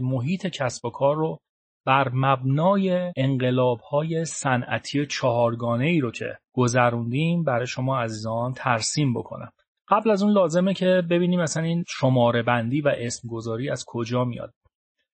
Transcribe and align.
محیط 0.00 0.46
کسب 0.46 0.84
و 0.84 0.90
کار 0.90 1.16
رو 1.16 1.38
بر 1.86 2.08
مبنای 2.14 3.12
انقلاب 3.16 3.80
های 3.80 4.24
صنعتی 4.24 5.06
چهارگانه 5.06 5.84
ای 5.84 6.00
رو 6.00 6.10
که 6.10 6.38
گذروندیم 6.52 7.44
برای 7.44 7.66
شما 7.66 8.00
عزیزان 8.00 8.52
ترسیم 8.52 9.14
بکنم. 9.14 9.52
قبل 9.88 10.10
از 10.10 10.22
اون 10.22 10.32
لازمه 10.32 10.74
که 10.74 11.02
ببینیم 11.10 11.40
مثلا 11.40 11.62
این 11.62 11.84
شماره 11.88 12.42
بندی 12.42 12.80
و 12.80 12.92
اسم 12.96 13.28
گذاری 13.28 13.70
از 13.70 13.84
کجا 13.86 14.24
میاد. 14.24 14.54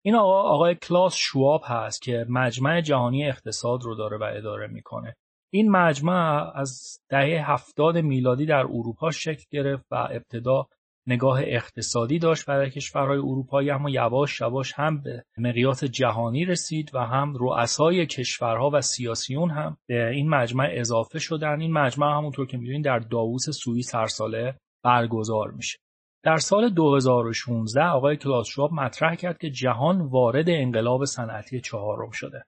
این 0.02 0.14
آقا 0.14 0.42
آقای 0.42 0.74
کلاس 0.74 1.14
شواب 1.14 1.62
هست 1.64 2.02
که 2.02 2.26
مجمع 2.28 2.80
جهانی 2.80 3.28
اقتصاد 3.28 3.82
رو 3.82 3.94
داره 3.94 4.18
و 4.18 4.22
اداره 4.22 4.66
می‌کنه. 4.66 5.16
این 5.52 5.70
مجمع 5.70 6.52
از 6.54 6.98
دهه 7.08 7.50
هفتاد 7.50 7.98
میلادی 7.98 8.46
در 8.46 8.60
اروپا 8.60 9.10
شکل 9.10 9.44
گرفت 9.50 9.86
و 9.90 9.94
ابتدا 9.94 10.66
نگاه 11.06 11.40
اقتصادی 11.44 12.18
داشت 12.18 12.46
برای 12.46 12.70
کشورهای 12.70 13.18
اروپایی 13.18 13.70
اما 13.70 13.90
یواش 13.90 14.40
یواش 14.40 14.72
هم 14.76 15.02
به 15.02 15.24
مقیاس 15.38 15.84
جهانی 15.84 16.44
رسید 16.44 16.90
و 16.94 16.98
هم 16.98 17.34
رؤسای 17.40 18.06
کشورها 18.06 18.70
و 18.72 18.80
سیاسیون 18.80 19.50
هم 19.50 19.76
به 19.88 20.08
این 20.08 20.28
مجمع 20.28 20.68
اضافه 20.72 21.18
شدن. 21.18 21.60
این 21.60 21.72
مجمع 21.72 22.16
همونطور 22.16 22.46
که 22.46 22.56
می‌دونید 22.56 22.84
در 22.84 22.98
داووس 22.98 23.50
سوئیس 23.50 23.94
هر 23.94 24.06
ساله 24.06 24.54
برگزار 24.84 25.50
میشه. 25.50 25.78
در 26.24 26.36
سال 26.36 26.68
2016 26.68 27.84
آقای 27.84 28.16
کلاس 28.16 28.48
شواب 28.48 28.72
مطرح 28.72 29.14
کرد 29.14 29.38
که 29.38 29.50
جهان 29.50 30.00
وارد 30.00 30.44
انقلاب 30.48 31.04
صنعتی 31.04 31.60
چهارم 31.60 32.10
شده 32.10 32.44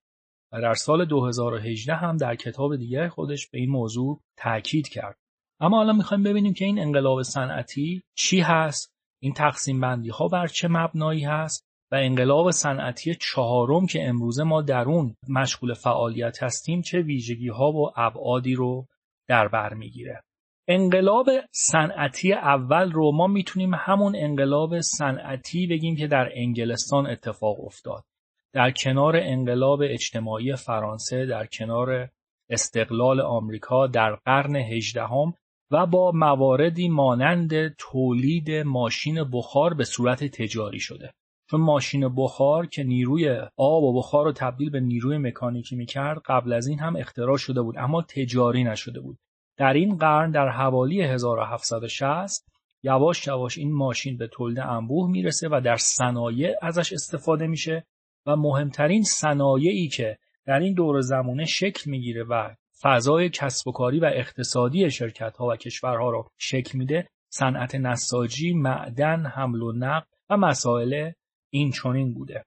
و 0.52 0.60
در 0.60 0.74
سال 0.74 1.04
2018 1.04 1.94
هم 1.94 2.16
در 2.16 2.36
کتاب 2.36 2.76
دیگر 2.76 3.08
خودش 3.08 3.48
به 3.48 3.58
این 3.58 3.70
موضوع 3.70 4.20
تاکید 4.36 4.88
کرد. 4.88 5.16
اما 5.60 5.76
حالا 5.76 5.92
می‌خوایم 5.92 6.22
ببینیم 6.22 6.54
که 6.54 6.64
این 6.64 6.78
انقلاب 6.78 7.22
صنعتی 7.22 8.02
چی 8.14 8.40
هست 8.40 8.92
این 9.22 9.32
تقسیم 9.32 9.80
بندی 9.80 10.10
ها 10.10 10.28
بر 10.28 10.46
چه 10.46 10.68
مبنایی 10.68 11.24
هست 11.24 11.66
و 11.92 11.94
انقلاب 11.94 12.50
صنعتی 12.50 13.14
چهارم 13.14 13.86
که 13.86 14.08
امروزه 14.08 14.42
ما 14.42 14.62
در 14.62 14.84
اون 14.84 15.16
مشغول 15.28 15.74
فعالیت 15.74 16.42
هستیم 16.42 16.82
چه 16.82 17.00
ویژگی 17.00 17.48
ها 17.48 17.72
و 17.72 17.90
ابعادی 17.96 18.54
رو 18.54 18.86
در 19.28 19.48
بر 19.48 19.74
می‌گیره. 19.74 20.22
انقلاب 20.68 21.26
صنعتی 21.52 22.32
اول 22.32 22.92
رو 22.92 23.12
ما 23.12 23.26
می‌تونیم 23.26 23.74
همون 23.74 24.16
انقلاب 24.16 24.80
صنعتی 24.80 25.66
بگیم 25.66 25.96
که 25.96 26.06
در 26.06 26.28
انگلستان 26.34 27.06
اتفاق 27.06 27.64
افتاد. 27.64 28.04
در 28.52 28.70
کنار 28.70 29.16
انقلاب 29.16 29.80
اجتماعی 29.82 30.56
فرانسه 30.56 31.26
در 31.26 31.46
کنار 31.46 32.08
استقلال 32.50 33.20
آمریکا 33.20 33.86
در 33.86 34.14
قرن 34.14 34.56
هجدهم 34.56 35.34
و 35.72 35.86
با 35.86 36.12
مواردی 36.14 36.88
مانند 36.88 37.76
تولید 37.78 38.50
ماشین 38.50 39.24
بخار 39.32 39.74
به 39.74 39.84
صورت 39.84 40.24
تجاری 40.24 40.80
شده. 40.80 41.12
چون 41.50 41.60
ماشین 41.60 42.14
بخار 42.16 42.66
که 42.66 42.84
نیروی 42.84 43.40
آب 43.56 43.84
و 43.84 43.98
بخار 43.98 44.24
رو 44.24 44.32
تبدیل 44.32 44.70
به 44.70 44.80
نیروی 44.80 45.18
مکانیکی 45.18 45.76
می‌کرد 45.76 46.22
قبل 46.26 46.52
از 46.52 46.66
این 46.66 46.78
هم 46.78 46.96
اختراع 46.96 47.36
شده 47.36 47.62
بود 47.62 47.74
اما 47.78 48.02
تجاری 48.02 48.64
نشده 48.64 49.00
بود. 49.00 49.18
در 49.56 49.72
این 49.72 49.96
قرن 49.96 50.30
در 50.30 50.48
حوالی 50.48 51.02
1760 51.02 52.48
یواش 52.82 53.26
یواش 53.26 53.58
این 53.58 53.72
ماشین 53.74 54.16
به 54.16 54.28
تولید 54.28 54.58
انبوه 54.58 55.10
می‌رسه 55.10 55.48
و 55.48 55.60
در 55.64 55.76
صنایع 55.76 56.54
ازش 56.62 56.92
استفاده 56.92 57.46
میشه 57.46 57.86
و 58.26 58.36
مهمترین 58.36 59.02
صنایعی 59.02 59.88
که 59.88 60.18
در 60.46 60.58
این 60.58 60.74
دور 60.74 61.00
زمانه 61.00 61.44
شکل 61.44 61.90
می‌گیره 61.90 62.24
و 62.24 62.54
فضای 62.82 63.30
کسب 63.30 63.68
و 63.68 63.72
کاری 63.72 64.00
و 64.00 64.04
اقتصادی 64.14 64.90
شرکت 64.90 65.36
ها 65.36 65.46
و 65.46 65.56
کشورها 65.56 66.10
رو 66.10 66.28
شکل 66.38 66.78
میده 66.78 67.08
صنعت 67.32 67.74
نساجی، 67.74 68.52
معدن، 68.52 69.26
حمل 69.26 69.62
و 69.62 69.72
نقل 69.72 70.06
و 70.30 70.36
مسائل 70.36 71.12
این 71.52 71.70
چونین 71.70 72.14
بوده. 72.14 72.44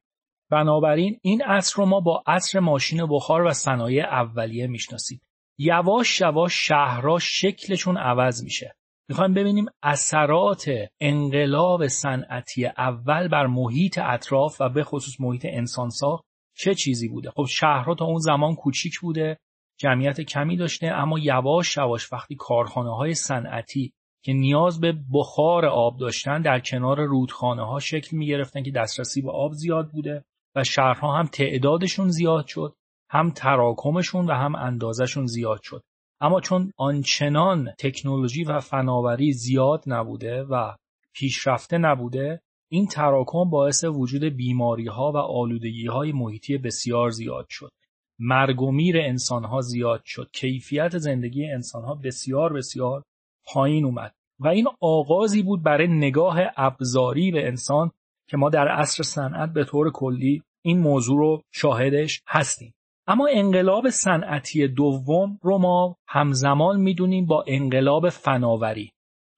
بنابراین 0.52 1.20
این 1.22 1.44
عصر 1.44 1.74
رو 1.78 1.86
ما 1.86 2.00
با 2.00 2.24
عصر 2.28 2.60
ماشین 2.60 3.06
بخار 3.06 3.44
و 3.44 3.54
صنایع 3.54 4.06
اولیه 4.06 4.68
می‌شناسیم. 4.68 5.22
یواش 5.58 6.22
یواش 6.22 6.68
شهرها 6.68 7.20
شکلشون 7.20 7.98
عوض 7.98 8.44
میشه. 8.44 8.76
می‌خوایم 9.10 9.34
ببینیم 9.34 9.66
اثرات 9.84 10.66
انقلاب 11.00 11.88
صنعتی 11.88 12.66
اول 12.66 13.28
بر 13.28 13.48
محیط 13.48 14.00
اطراف 14.04 14.62
و 14.62 14.70
به 14.70 14.84
خصوص 14.84 15.22
محیط 15.22 15.46
انسانساخت 15.50 16.26
چه 16.58 16.76
چیزی 16.76 17.08
بوده 17.08 17.32
خب 17.32 17.46
شهرها 17.46 17.96
تا 17.96 18.06
اون 18.06 18.20
زمان 18.20 18.56
کوچیک 18.56 19.00
بوده 19.00 19.38
جمعیت 19.78 20.22
کمی 20.22 20.58
داشته 20.58 20.88
اما 20.88 21.20
یواش 21.20 21.78
یواش 21.78 22.14
وقتی 22.14 22.36
کارخانه 22.36 22.96
های 22.96 23.14
صنعتی 23.14 23.94
که 24.24 24.34
نیاز 24.34 24.80
به 24.80 24.98
بخار 25.14 25.66
آب 25.66 26.00
داشتن 26.00 26.42
در 26.42 26.60
کنار 26.60 27.06
رودخانه 27.06 27.66
ها 27.66 27.80
شکل 27.80 28.18
می 28.18 28.28
گرفتن 28.28 28.64
که 28.64 28.72
دسترسی 28.72 29.22
به 29.22 29.32
آب 29.32 29.54
زیاد 29.54 29.92
بوده 29.92 30.26
و 30.56 30.64
شهرها 30.64 31.18
هم 31.18 31.26
تعدادشون 31.26 32.10
زیاد 32.10 32.48
شد 32.48 32.76
هم 33.10 33.32
تراکمشون 33.32 34.26
و 34.26 34.34
هم 34.34 34.56
اندازشون 34.56 35.26
زیاد 35.26 35.60
شد. 35.62 35.84
اما 36.22 36.42
چون 36.42 36.72
آنچنان 36.78 37.74
تکنولوژی 37.80 38.44
و 38.44 38.60
فناوری 38.60 39.34
زیاد 39.34 39.84
نبوده 39.88 40.44
و 40.44 40.76
پیشرفته 41.14 41.78
نبوده 41.78 42.42
این 42.72 42.88
تراکم 42.88 43.50
باعث 43.50 43.84
وجود 43.84 44.24
بیماری 44.24 44.88
ها 44.88 45.12
و 45.12 45.18
آلودگی 45.18 45.88
های 45.88 46.12
محیطی 46.12 46.58
بسیار 46.58 47.10
زیاد 47.10 47.46
شد. 47.50 47.72
مرگ 48.20 48.62
و 48.62 48.72
میر 48.72 48.98
انسان 48.98 49.44
ها 49.44 49.62
زیاد 49.62 50.02
شد. 50.06 50.30
کیفیت 50.34 50.98
زندگی 50.98 51.46
انسان 51.46 51.84
ها 51.84 51.96
بسیار 51.96 52.54
بسیار 52.54 53.04
پایین 53.46 53.86
اومد. 53.86 54.16
و 54.40 54.48
این 54.48 54.68
آغازی 54.82 55.44
بود 55.44 55.64
برای 55.64 55.88
نگاه 55.88 56.38
ابزاری 56.58 57.32
به 57.32 57.48
انسان 57.48 57.92
که 58.28 58.38
ما 58.38 58.50
در 58.50 58.68
عصر 58.68 59.04
صنعت 59.04 59.54
به 59.54 59.66
طور 59.66 59.92
کلی 59.92 60.44
این 60.62 60.80
موضوع 60.80 61.18
رو 61.18 61.42
شاهدش 61.52 62.22
هستیم. 62.28 62.74
اما 63.08 63.28
انقلاب 63.32 63.90
صنعتی 63.90 64.68
دوم 64.68 65.40
رو 65.42 65.58
ما 65.58 65.98
همزمان 66.08 66.82
می‌دونیم 66.82 67.26
با 67.26 67.44
انقلاب 67.48 68.10
فناوری. 68.10 68.92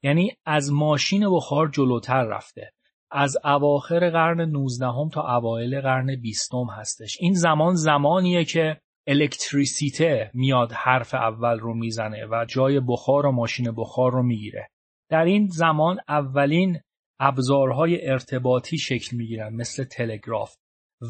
یعنی 0.04 0.32
از 0.46 0.72
ماشین 0.72 1.30
بخار 1.30 1.68
جلوتر 1.68 2.24
رفته. 2.24 2.72
از 3.12 3.38
اواخر 3.44 4.09
قرن 4.09 4.41
19 4.41 5.09
تا 5.13 5.38
اوایل 5.38 5.81
قرن 5.81 6.16
20 6.22 6.51
هستش. 6.78 7.18
این 7.19 7.34
زمان 7.34 7.75
زمانیه 7.75 8.45
که 8.45 8.78
الکتریسیته 9.07 10.31
میاد 10.34 10.72
حرف 10.72 11.13
اول 11.13 11.59
رو 11.59 11.73
می‌زنه 11.73 12.25
و 12.25 12.46
جای 12.46 12.79
بخار 12.79 13.25
و 13.25 13.31
ماشین 13.31 13.72
بخار 13.72 14.12
رو 14.12 14.23
می‌گیره. 14.23 14.69
در 15.09 15.25
این 15.25 15.47
زمان 15.47 15.97
اولین 16.07 16.79
ابزارهای 17.19 18.09
ارتباطی 18.09 18.78
شکل 18.78 19.17
می‌گیرن 19.17 19.56
مثل 19.56 19.84
تلگراف. 19.84 20.56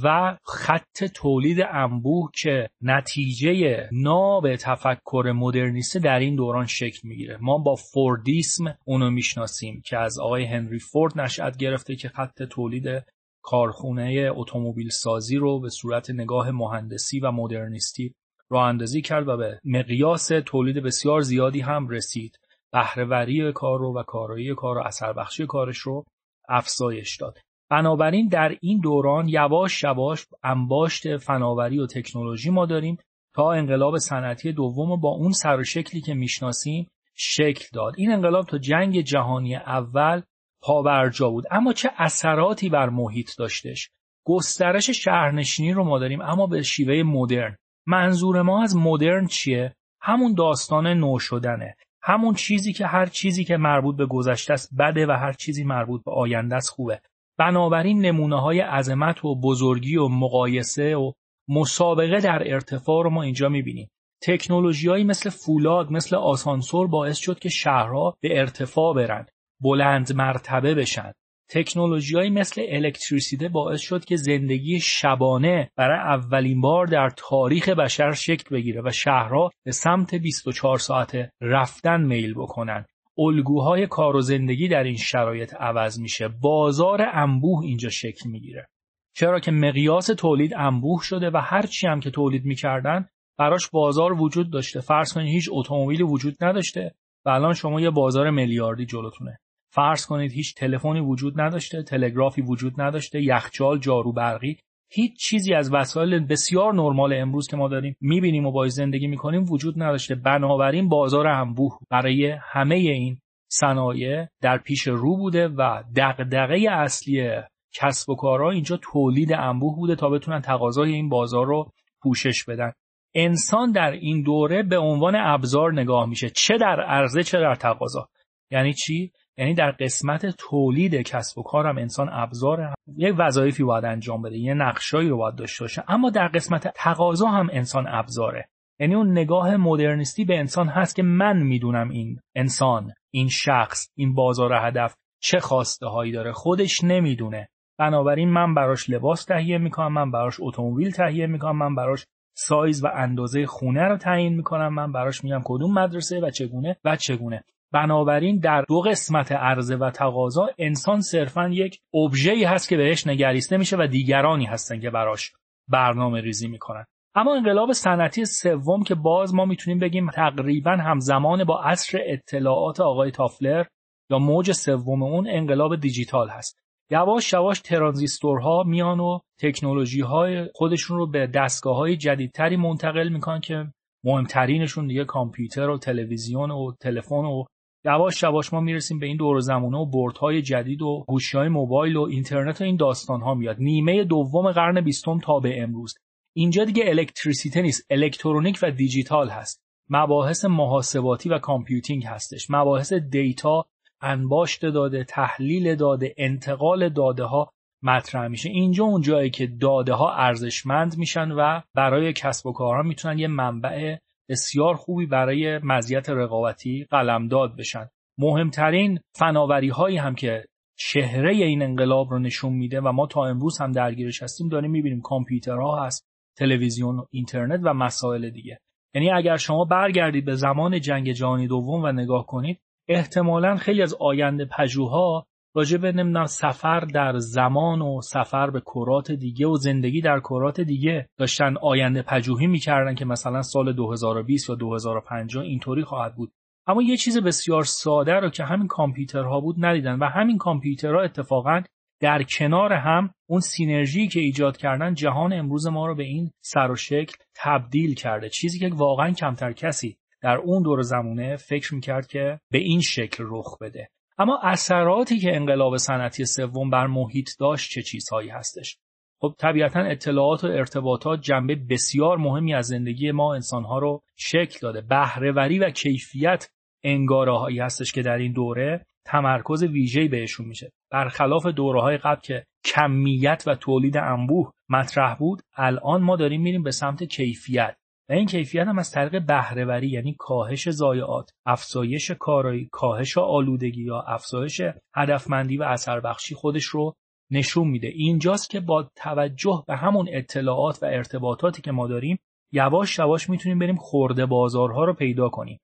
و 0.03 0.38
خط 0.46 1.03
تولید 1.14 1.58
انبوه 1.72 2.30
که 2.36 2.70
نتیجه 2.81 3.90
ناب 3.92 4.56
تفکر 4.56 5.31
مدرنیسته 5.36 6.00
در 6.00 6.20
این 6.20 6.36
دوران 6.36 6.66
شکل 6.66 7.08
می‌گیره. 7.08 7.38
ما 7.42 7.58
با 7.58 7.75
فوردیسم 7.75 8.78
اونو 8.86 9.09
می‌شناسیم 9.09 9.81
که 9.86 9.98
از 9.98 10.20
آقای 10.20 10.46
هنری 10.46 10.80
فورد 10.80 11.20
نشأت 11.20 11.58
گرفته 11.58 11.96
که 11.96 12.09
خط 12.09 12.44
تولید 12.44 13.03
کارخونه 13.42 14.31
اتومبیل 14.36 14.90
سازی 14.90 15.36
رو 15.36 15.59
به 15.59 15.70
صورت 15.70 16.09
نگاه 16.09 16.52
مهندسی 16.52 17.19
و 17.19 17.31
مدرنیستی 17.31 18.14
راه 18.50 18.64
اندازی 18.64 19.02
کرد 19.02 19.28
و 19.28 19.38
به 19.38 19.59
مقیاس 19.64 20.28
تولید 20.28 20.84
بسیار 20.84 21.22
زیادی 21.22 21.62
هم 21.62 21.90
رسید. 21.90 22.40
بهرهوری 22.74 23.52
کار 23.52 23.80
رو 23.80 24.00
و 24.00 24.04
کارایی 24.04 24.56
کار 24.56 24.78
و 24.78 24.81
اثر 24.81 25.14
بخشی 25.14 25.46
کارش 25.46 25.78
رو 25.78 26.06
افزایش 26.50 27.18
داد. 27.18 27.38
بنابراین 27.70 28.28
در 28.28 28.58
این 28.62 28.80
دوران 28.80 29.28
یواش 29.28 29.84
یواش 29.84 30.28
انباشت 30.44 31.18
فناوری 31.18 31.80
و 31.80 31.88
تکنولوژی 31.88 32.50
ما 32.50 32.66
داریم 32.66 32.98
تا 33.34 33.52
انقلاب 33.52 33.98
صنعتی 33.98 34.52
دوم 34.52 35.00
با 35.00 35.10
اون 35.10 35.32
سر 35.32 35.60
و 35.60 35.64
شکلی 35.64 36.02
که 36.02 36.14
می‌شناسیم 36.14 36.88
شکل 37.16 37.66
داد. 37.74 37.94
این 37.98 38.12
انقلاب 38.12 38.46
تا 38.46 38.58
جنگ 38.58 39.02
جهانی 39.02 39.56
اول 39.56 40.22
پابرجا 40.62 41.30
بود. 41.30 41.46
اما 41.52 41.74
چه 41.74 41.90
اثراتی 41.98 42.70
بر 42.70 42.90
محیط 42.90 43.30
داشتش؟ 43.38 43.90
گسترش 44.26 44.90
شهرنشینی 44.90 45.74
رو 45.74 45.84
ما 45.84 46.00
داریم 46.00 46.22
اما 46.22 46.48
به 46.48 46.62
شیوه 46.62 47.04
مدرن. 47.04 47.58
منظور 47.86 48.42
ما 48.42 48.63
از 48.63 48.75
مدرن 48.75 49.28
چیه؟ 49.28 49.75
همون 50.02 50.34
داستان 50.34 50.88
نو 50.88 51.20
شدنه. 51.20 51.75
همون 52.02 52.34
چیزی 52.34 52.74
که 52.74 52.88
هر 52.88 53.06
چیزی 53.06 53.44
که 53.44 53.58
مربوط 53.58 53.96
به 53.96 54.06
گذشته 54.06 54.54
است 54.54 54.70
بده 54.80 55.06
و 55.06 55.12
هر 55.12 55.34
چیزی 55.34 55.63
مربوط 55.63 56.04
به 56.04 56.12
آینده 56.12 56.56
است 56.56 56.70
خوبه. 56.70 57.02
بنابراین 57.38 58.06
نمونه 58.06 58.42
های 58.42 58.60
عظمت 58.60 59.25
و 59.25 59.42
بزرگی 59.42 59.95
و 59.98 60.07
مقایسه 60.07 60.95
و 60.95 61.12
مسابقه 61.48 62.19
در 62.19 62.54
ارتفاع 62.54 63.04
رو 63.04 63.10
ما 63.10 63.24
اینجا 63.24 63.50
می‌بینیم. 63.50 63.89
تکنولوژیهایی 64.24 65.04
مثل 65.04 65.30
فولاد 65.30 65.92
مثل 65.92 66.16
آسانسور 66.16 66.88
باعث 66.88 67.18
شد 67.18 67.39
که 67.39 67.50
شهرها 67.50 68.18
به 68.22 68.39
ارتفاع 68.39 68.95
برن 68.95 69.25
بلند 69.62 70.13
مرتبه 70.13 70.75
بشن. 70.75 71.12
تکنولوژیهایی 71.50 72.30
مثل 72.30 72.62
الکتریسیته 72.68 73.50
باعث 73.50 73.81
شد 73.81 74.06
که 74.06 74.16
زندگی 74.16 74.80
شبانه 74.80 75.72
برای 75.75 76.00
اولین 76.00 76.62
بار 76.62 76.86
در 76.86 77.10
تاریخ 77.18 77.69
بشر 77.69 78.12
شکل 78.12 78.56
بگیره 78.56 78.81
و 78.86 78.92
شهرها 78.92 79.51
به 79.66 79.72
سمت 79.72 80.16
24 80.16 80.78
ساعته 80.78 81.31
رفتن 81.42 82.01
میل 82.01 82.34
بکنن. 82.34 82.86
الگوهای 83.19 83.88
کار 83.88 84.16
و 84.16 84.22
زندگی 84.22 84.68
در 84.68 84.84
این 84.84 84.96
شرایط 84.96 85.54
عوض 85.54 86.00
میشه. 86.00 86.28
بازار 86.28 87.02
انبوه 87.14 87.64
اینجا 87.64 87.90
شکل 87.90 88.30
می‌گیره. 88.30 88.68
چرا 89.16 89.40
که 89.40 89.52
مقیاس 89.52 90.06
تولید 90.06 90.54
انبوه 90.58 91.04
شده 91.04 91.30
و 91.30 91.38
هر 91.44 91.66
چی 91.66 91.88
هم 91.88 92.00
که 92.00 92.12
تولید 92.12 92.46
می‌کردن 92.46 93.06
براش 93.38 93.69
بازار 93.69 94.22
وجود 94.22 94.52
داشته. 94.52 94.80
فرض 94.80 95.14
کنید 95.14 95.28
هیچ 95.28 95.50
اتومبیلی 95.52 96.04
وجود 96.04 96.36
نداشته 96.42 96.96
و 97.25 97.30
الان 97.30 97.54
شما 97.54 97.81
یه 97.81 97.90
بازار 97.90 98.30
میلیاردی 98.31 98.86
جلوتونه. 98.86 99.40
فرض 99.70 100.06
کنید 100.06 100.31
هیچ 100.31 100.56
تلفنی 100.56 101.00
وجود 101.00 101.42
نداشته 101.42 101.84
تلگرافی 101.84 102.42
وجود 102.42 102.81
نداشته 102.81 103.24
یخچال 103.24 103.80
جارو 103.80 104.13
برقی. 104.13 104.58
هیچ 104.89 105.19
چیزی 105.19 105.54
از 105.54 105.74
وسایل 105.74 106.19
بسیار 106.19 106.74
نرمال 106.74 107.13
امروز 107.13 107.48
که 107.48 107.57
ما 107.57 107.68
داریم 107.68 107.95
می‌بینیم 108.01 108.45
و 108.45 108.51
باید 108.51 108.72
زندگی 108.72 109.07
می‌کنیم 109.07 109.45
وجود 109.51 109.84
نداشته. 109.84 110.16
بنابراین 110.16 110.89
بازار 110.89 111.28
انبوه 111.28 111.78
برای 111.89 112.36
همه 112.42 112.75
این 112.75 113.18
صنایع 113.51 114.25
در 114.42 114.57
پیش 114.57 114.88
رو 114.88 115.18
بوده 115.18 115.48
و 115.48 115.84
دغدغه 115.95 116.66
اصلی 116.72 117.30
کسب 117.74 118.10
و 118.10 118.16
کارها 118.16 118.51
اینجا 118.51 118.80
تولید 118.81 119.34
انبوه 119.34 119.75
بوده 119.75 119.95
تا 119.95 120.10
بتونن 120.10 120.42
تقاضای 120.42 120.94
این 120.94 121.10
بازار 121.10 121.45
رو 121.45 121.72
پوشش 122.01 122.44
بدن. 122.44 122.72
انسان 123.16 123.72
در 123.72 123.92
این 123.92 124.24
دوره 124.24 124.63
به 124.63 124.78
عنوان 124.78 125.16
ابزار 125.16 125.74
نگاه 125.74 126.06
میشه. 126.06 126.30
چه 126.30 126.57
در 126.57 126.81
عرضه 126.81 127.24
چه 127.24 127.39
در 127.39 127.56
تقاضا. 127.56 128.07
یعنی 128.51 128.74
چی؟ 128.74 129.12
یعنی 129.38 129.54
در 129.54 129.72
قسمت 129.72 130.25
تولید 130.25 130.95
کسب 130.95 131.38
و 131.38 131.44
کارم 131.44 131.78
انسان 131.78 132.10
ابزار 132.12 132.74
یک 132.98 133.16
وظایفی 133.18 133.63
باید 133.63 133.86
انجام 133.86 134.22
بده 134.22 134.38
یه 134.38 134.54
نقشایی 134.54 135.10
رو 135.10 135.18
باید 135.18 135.36
داشته 135.36 135.63
باشه. 135.63 135.84
اما 135.88 136.10
در 136.10 136.28
قسمت 136.28 136.68
تقاضا 136.75 137.28
هم 137.28 137.50
انسان 137.51 137.88
ابزاره. 137.88 138.50
یعنی 138.80 138.95
اون 138.95 139.12
نگاه 139.12 139.57
مدرنیستی 139.57 140.25
به 140.25 140.39
انسان 140.39 140.68
هست 140.68 140.95
که 140.95 141.04
من 141.04 141.44
می‌دونم 141.44 141.89
این 141.89 142.19
انسان 142.36 142.94
این 143.12 143.28
شخص 143.28 143.89
این 143.95 144.13
بازار 144.13 144.54
هدف 144.54 144.95
چه 145.19 145.39
خواسته 145.39 145.88
هایی 145.88 146.12
داره. 146.12 146.31
خودش 146.31 146.84
نمی‌دونه. 146.84 147.50
بنابراین 147.80 148.30
من 148.30 148.54
براش 148.54 148.89
لباس 148.89 149.25
تهیه 149.25 149.57
می‌کنم 149.57 149.94
من 149.94 150.12
براش 150.12 150.38
اتومبیل 150.39 150.92
تهیه 150.92 151.28
می‌کنم 151.28 151.57
من 151.57 151.75
براش 151.75 152.06
سایز 152.36 152.84
و 152.84 152.88
اندازه 152.95 153.45
خونه 153.45 153.84
رو 153.84 153.98
تعیین 153.98 154.36
می‌کنم 154.36 154.74
من 154.74 154.92
براش 154.92 155.24
میگم 155.24 155.42
کدوم 155.45 155.74
مدرسه 155.74 156.19
و 156.19 156.30
چگونه 156.30 156.78
و 156.86 156.95
چگونه. 156.95 157.44
بنابراین 157.74 158.40
در 158.40 158.62
دو 158.62 158.81
قسمت 158.81 159.31
عرضه 159.31 159.75
و 159.75 159.92
تقاضا 159.92 160.48
انسان 160.58 161.02
صرفا 161.02 161.50
یک 161.50 161.80
ابژه‌ای 161.94 162.44
هست 162.44 162.69
که 162.69 162.78
بهش 162.78 163.08
نگریسته 163.08 163.58
میشه 163.58 163.78
و 163.80 163.88
دیگرانی 163.88 164.46
هستن 164.46 164.80
که 164.80 164.90
براش 164.90 165.31
برنامه 165.68 166.22
ریزی 166.22 166.48
می‌کنن. 166.48 166.86
اما 167.16 167.36
انقلاب 167.36 167.72
صنعتی 167.72 168.25
سوم 168.25 168.84
که 168.84 168.96
باز 168.96 169.36
ما 169.36 169.46
می‌تونیم 169.46 169.80
بگیم 169.80 170.10
تقریبا 170.10 170.72
همزمان 170.72 171.44
با 171.44 171.62
عصر 171.62 172.00
اطلاعات 172.06 172.80
آقای 172.80 173.12
تافلر 173.12 173.66
یا 174.12 174.20
موج 174.20 174.52
سوم 174.52 175.04
اون 175.04 175.28
انقلاب 175.30 175.75
دیجیتال 175.75 176.30
هست. 176.30 176.60
یواش 176.92 177.34
یواش 177.34 177.60
ترانزیستورها 177.60 178.63
میان 178.63 179.00
و 179.00 179.20
تکنولوژی 179.40 180.02
های 180.02 180.50
خودشون 180.56 180.98
رو 180.98 181.08
به 181.08 181.28
دستگاه 181.28 181.78
های 181.78 181.98
جدیدتری 181.98 182.58
منتقل 182.58 183.10
می‌کنن 183.10 183.40
که 183.40 183.66
مهمترینشون 184.04 184.88
دیگه 184.88 185.06
کامپیوتر 185.06 185.70
و 185.70 185.78
تلویزیون 185.78 186.52
و 186.52 186.72
تلفن 186.81 187.16
و 187.16 187.44
یواش 187.88 188.24
یواش 188.24 188.54
ما 188.54 188.60
می‌رسیم 188.60 189.00
به 189.00 189.06
این 189.06 189.18
دور 189.18 189.39
زمانه 189.39 189.78
و 189.78 189.86
بردهای 189.86 190.42
جدید 190.42 190.81
و 190.81 191.06
گوشی 191.07 191.38
های 191.38 191.50
موبایل 191.50 191.95
و 191.95 192.01
اینترنت 192.01 192.62
و 192.62 192.63
این 192.63 192.75
داستان 192.75 193.22
ها 193.22 193.34
میاد. 193.34 193.56
نیمه 193.60 194.04
دوم 194.04 194.51
قرن 194.51 194.81
بیستم 194.81 195.19
تا 195.19 195.39
به 195.39 195.62
امروز. 195.62 195.95
اینجا 196.36 196.66
دیگه 196.66 196.84
الکتریسیته 196.88 197.62
نیست 197.62 197.86
الکترونیک 197.89 198.60
و 198.62 198.72
دیجیتال 198.72 199.30
هست. 199.30 199.63
مباحث 199.89 200.45
محاسباتی 200.45 201.30
و 201.30 201.39
computing 201.39 202.06
هستش. 202.06 202.48
مباحث 202.50 202.94
data 202.94 203.66
انباشت 204.01 204.66
داده 204.66 205.04
تحلیل 205.04 205.75
داده 205.75 206.13
انتقال 206.18 206.89
داده 206.89 207.24
ها 207.24 207.51
مطرح 207.84 208.28
میشه. 208.28 208.50
اینجا 208.50 208.84
اون 208.84 209.01
جایی 209.01 209.30
که 209.30 209.48
داده 209.48 209.94
ها 209.94 210.13
ارزشمند 210.13 210.98
میشن 210.98 211.31
و 211.31 211.62
برای 211.75 212.13
کسب 212.13 212.48
و 212.48 212.51
کارها 212.51 212.84
می‌تونن 212.84 213.19
یه 213.19 213.28
منبع 213.28 213.98
بسیار 214.29 214.75
خوبی 214.75 215.06
برای 215.06 215.59
مزیت 215.63 216.09
رقابتی 216.09 216.88
قلمداد 216.89 217.56
بشن. 217.57 217.89
مهمترین 218.18 219.00
فناوری 219.15 219.69
هایی 219.69 219.97
هم 219.97 220.15
که 220.15 220.45
چهره 220.77 221.35
این 221.35 221.62
انقلاب 221.62 222.12
رو 222.12 222.19
نشون 222.19 222.53
میده 222.53 222.81
و 222.81 222.91
ما 222.91 223.07
تا 223.07 223.25
امروز 223.25 223.62
هم 223.62 223.71
درگیرش 223.71 224.24
هستیم 224.24 224.50
داریم 224.50 224.71
می‌بینیم 224.71 225.01
کامپیوترها 225.01 225.85
هست 225.85 226.07
تلویزیون 226.38 227.06
اینترنت 227.12 227.59
و 227.63 227.74
مسائل 227.74 228.29
دیگه. 228.29 228.59
یعنی 228.95 229.12
اگر 229.12 229.38
شما 229.38 229.65
برگردید 229.65 230.25
به 230.25 230.35
زمان 230.35 230.79
جنگ 230.79 231.12
جهانی 231.12 231.47
دوم 231.47 231.83
و 231.83 231.91
نگاه 231.91 232.25
کنید 232.25 232.59
احتمالا 232.88 233.56
خیلی 233.56 233.81
از 233.81 233.94
آینده 233.94 234.45
پژوها 234.45 235.26
راجع 235.56 235.78
به 235.78 235.92
نمی‌دونم 235.92 236.26
سفر 236.26 236.80
در 236.80 237.18
زمان 237.18 237.82
و 237.82 238.02
سفر 238.02 238.50
به 238.50 238.62
کرات 238.62 239.12
دیگه 239.12 239.48
و 239.48 239.56
زندگی 239.56 240.02
در 240.02 240.20
کرات 240.20 240.62
دیگه 240.62 241.10
داشتن 241.18 241.58
آینده 241.62 242.02
پژوهی 242.02 242.48
می‌کردن 242.48 242.96
که 242.96 243.06
مثلا 243.06 243.42
سال 243.42 243.74
2020 243.74 244.50
یا 244.50 244.56
2050 244.56 245.44
اینطوری 245.44 245.84
خواهد 245.84 246.16
بود. 246.16 246.32
اما 246.68 246.82
یه 246.82 246.98
چیز 246.98 247.18
بسیار 247.18 247.64
ساده 247.64 248.14
رو 248.14 248.30
که 248.30 248.44
همین 248.44 248.68
کامپیوترها 248.68 249.40
بود 249.40 249.66
ندیدن 249.66 250.00
و 250.00 250.06
همین 250.06 250.38
کامپیوترها 250.38 251.02
اتفاقا 251.02 251.62
در 252.02 252.24
کنار 252.24 252.74
هم 252.74 253.10
اون 253.30 253.40
سینرژی 253.40 254.08
که 254.08 254.20
ایجاد 254.20 254.58
کردن 254.58 254.94
جهان 254.94 255.34
امروز 255.34 255.68
ما 255.68 255.88
رو 255.88 255.96
به 255.96 256.04
این 256.04 256.32
سر 256.42 256.72
و 256.72 256.76
شکل 256.76 257.16
تبدیل 257.36 257.94
کرده. 257.94 258.30
چیزی 258.30 258.60
که 258.60 258.70
واقعا 258.76 259.12
کمتر 259.12 259.52
کسی 259.52 259.98
در 260.22 260.38
اون 260.38 260.64
دور 260.64 260.82
زمونه 260.82 261.36
فکر 261.36 261.76
می‌کرد 261.76 262.08
که 262.08 262.40
به 262.52 262.58
این 262.58 262.82
شکل 262.82 263.24
رخ 263.28 263.58
بده. 263.62 263.90
اما 264.18 264.40
اثراتی 264.44 265.19
که 265.19 265.36
انقلاب 265.36 265.78
صنعتی 265.78 266.25
سوم 266.25 266.69
بر 266.69 266.88
محیط 266.88 267.30
داشت 267.40 267.72
چه 267.72 267.81
چیزهایی 267.81 268.30
هستش؟ 268.30 268.78
خب 269.19 269.36
طبیعتا 269.40 269.80
اطلاعات 269.80 270.44
و 270.44 270.48
ارتباطات 270.48 271.22
جنبه 271.22 271.56
بسیار 271.56 272.18
مهمی 272.18 272.54
از 272.54 272.68
زندگی 272.68 273.12
ما 273.12 273.34
انسانها 273.34 273.80
رو 273.80 274.02
شکل 274.16 274.60
داده. 274.62 274.81
بهرهوری 274.81 275.60
و 275.60 275.69
کیفیت 275.69 276.50
انگاره 276.84 277.38
هایی 277.38 277.60
هستش 277.60 277.92
که 277.92 278.02
در 278.02 278.18
این 278.18 278.34
دوره 278.34 278.86
تمرکز 279.06 279.64
ویژه‌ای 279.64 280.08
بهشون 280.08 280.46
میشه. 280.46 280.72
برخلاف 280.92 281.46
دوره 281.46 281.81
های 281.81 281.98
قبل 281.98 282.22
که 282.22 282.46
کمیت 282.66 283.44
و 283.48 283.56
تولید 283.56 283.98
انبوه 283.98 284.52
مطرح 284.70 285.16
بود 285.16 285.42
الان 285.56 286.02
ما 286.02 286.16
داریم 286.16 286.42
میریم 286.42 286.63
به 286.63 286.72
سمت 286.72 287.04
کیفیت. 287.04 287.78
و 288.09 288.13
این 288.13 288.25
کیفیت 288.25 288.68
هم 288.68 288.80
از 288.80 288.92
طریق 288.92 289.25
بهرهوری 289.25 289.88
یعنی 289.88 290.15
کاهش 290.19 290.69
ضایعات 290.69 291.31
افزایش 291.45 292.12
کارایی 292.12 292.69
کاهش 292.71 293.18
آلودگی 293.18 293.83
یا 293.83 294.01
افزایش 294.01 294.62
هدفمندی 294.95 295.57
و 295.57 295.63
اثر 295.63 296.00
بخشی 296.00 296.36
خودش 296.36 296.65
رو 296.65 296.94
نشون 297.31 297.68
میده. 297.68 297.88
اینجاست 297.88 298.50
که 298.50 298.59
با 298.59 298.92
توجه 298.95 299.63
به 299.68 299.75
همون 299.75 300.07
اطلاعات 300.12 300.83
و 300.83 300.86
ارتباطاتی 300.86 301.62
که 301.62 301.72
ما 301.72 301.88
داریم 301.88 302.20
یواش 302.51 303.00
یواش 303.00 303.29
می‌تونیم 303.29 303.60
بریم 303.60 303.75
خورده 303.75 304.25
بازارها 304.25 304.86
رو 304.86 304.93
پیدا 304.93 305.29
کنیم. 305.29 305.60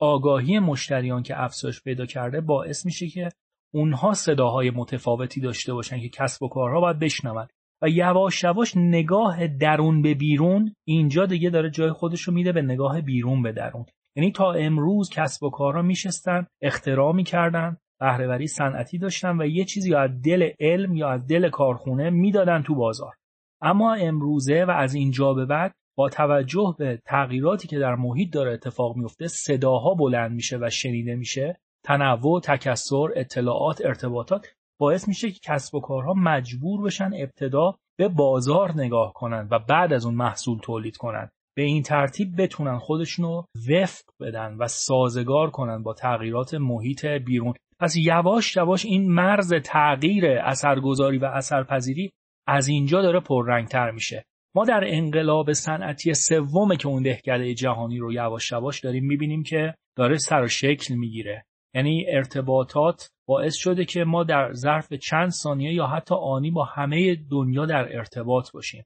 آگاهی 0.00 0.58
مشتریان 0.58 1.22
که 1.22 1.42
افزایش 1.42 1.82
پیدا 1.82 2.06
کرده 2.06 2.40
باعث 2.40 2.86
میشه 2.86 3.06
که 3.06 3.28
اونها 3.74 4.12
صداهای 4.12 4.70
متفاوتی 4.70 5.40
داشته 5.40 5.74
باشن 5.74 6.00
که 6.00 6.08
کسب 6.08 6.42
و 6.42 6.48
کارها 6.48 6.80
باید 6.80 6.98
بشنوند 6.98 7.50
و 7.82 7.88
یواش 7.88 8.44
یواش 8.44 8.76
نگاه 8.76 9.46
درون 9.46 10.02
به 10.02 10.14
بیرون 10.14 10.74
اینجا 10.86 11.26
دیگه 11.26 11.50
داره 11.50 11.70
جای 11.70 11.92
خودش 11.92 12.22
رو 12.22 12.34
میده 12.34 12.52
به 12.52 12.62
نگاه 12.62 13.00
بیرون 13.00 13.42
به 13.42 13.52
درون. 13.52 13.86
یعنی 14.16 14.32
تا 14.32 14.52
امروز 14.52 15.10
کسب 15.10 15.42
و 15.42 15.50
کارها 15.50 15.82
میشستن 15.82 16.46
اختراع 16.62 17.12
می‌کردن 17.12 17.76
بهرهوری 18.00 18.46
صنعتی 18.46 18.98
داشتن 18.98 19.40
و 19.40 19.46
یه 19.46 19.64
چیزی 19.64 19.94
از 19.94 20.10
دل 20.22 20.50
علم 20.60 20.94
یا 20.94 21.08
از 21.08 21.26
دل 21.26 21.48
کارخونه 21.48 22.10
می‌دادن 22.10 22.62
تو 22.62 22.74
بازار. 22.74 23.14
اما 23.62 23.94
امروزه 23.94 24.64
و 24.64 24.70
از 24.70 24.94
اینجا 24.94 25.34
به 25.34 25.46
بعد 25.46 25.74
با 25.96 26.08
توجه 26.08 26.74
به 26.78 27.00
تغییراتی 27.06 27.68
که 27.68 27.78
در 27.78 27.94
محیط 27.94 28.32
داره 28.32 28.52
اتفاق 28.52 28.96
میفته 28.96 29.28
صداها 29.28 29.94
بلند 29.94 30.32
میشه 30.32 30.58
و 30.60 30.70
شنیده 30.70 31.14
میشه. 31.14 31.60
تنوع 31.84 32.40
تکسر 32.40 33.06
اطلاعات 33.16 33.82
ارتباطات 33.84 34.46
باعث 34.84 35.08
میشه 35.08 35.30
که 35.30 35.38
کسب 35.42 35.74
و 35.74 35.80
کارها 35.80 36.14
مجبور 36.14 36.82
بشن 36.82 37.10
ابتدا 37.18 37.74
به 37.98 38.08
بازار 38.08 38.72
نگاه 38.72 39.12
کنن 39.12 39.48
و 39.50 39.58
بعد 39.58 39.92
از 39.92 40.06
اون 40.06 40.14
محصول 40.14 40.58
تولید 40.58 40.96
کنن. 40.96 41.28
به 41.56 41.62
این 41.62 41.82
ترتیب 41.82 42.42
بتونن 42.42 42.78
خودشونو 42.78 43.42
وفق 43.70 44.04
بدن 44.20 44.56
و 44.58 44.68
سازگار 44.68 45.50
کنن 45.50 45.82
با 45.82 45.94
تغییرات 45.94 46.54
محیط 46.54 47.06
بیرون. 47.06 47.54
پس 47.80 47.96
یواش 47.96 48.56
یواش 48.56 48.84
این 48.84 49.12
مرز 49.12 49.54
تغییر 49.54 50.24
اثرگذاری 50.26 51.18
و 51.18 51.24
اثرپذیری 51.24 52.10
از 52.46 52.68
اینجا 52.68 53.02
داره 53.02 53.20
پررنگتر 53.20 53.90
میشه. 53.90 54.24
ما 54.56 54.64
در 54.64 54.84
انقلاب 54.86 55.52
صنعتی 55.52 56.14
سوم 56.14 56.76
که 56.76 56.88
اون 56.88 57.02
دهکده 57.02 57.54
جهانی 57.54 57.98
رو 57.98 58.12
یواش 58.12 58.52
یواش 58.52 58.80
داریم 58.80 59.04
می‌بینیم 59.04 59.42
که 59.42 59.74
داره 59.96 60.16
سر 60.16 60.42
و 60.42 60.48
شکل 60.48 60.94
می‌گیره. 60.94 61.44
یعنی 61.74 62.04
ارتباطات 62.08 63.10
باعث 63.26 63.54
شده 63.56 63.84
که 63.84 64.04
ما 64.04 64.24
در 64.24 64.52
ظرف 64.52 64.92
چند 64.92 65.30
ثانیه 65.30 65.74
یا 65.74 65.86
حتی 65.86 66.14
آنی 66.14 66.50
با 66.50 66.64
همه 66.64 67.16
دنیا 67.30 67.66
در 67.66 67.96
ارتباط 67.96 68.52
باشیم. 68.52 68.84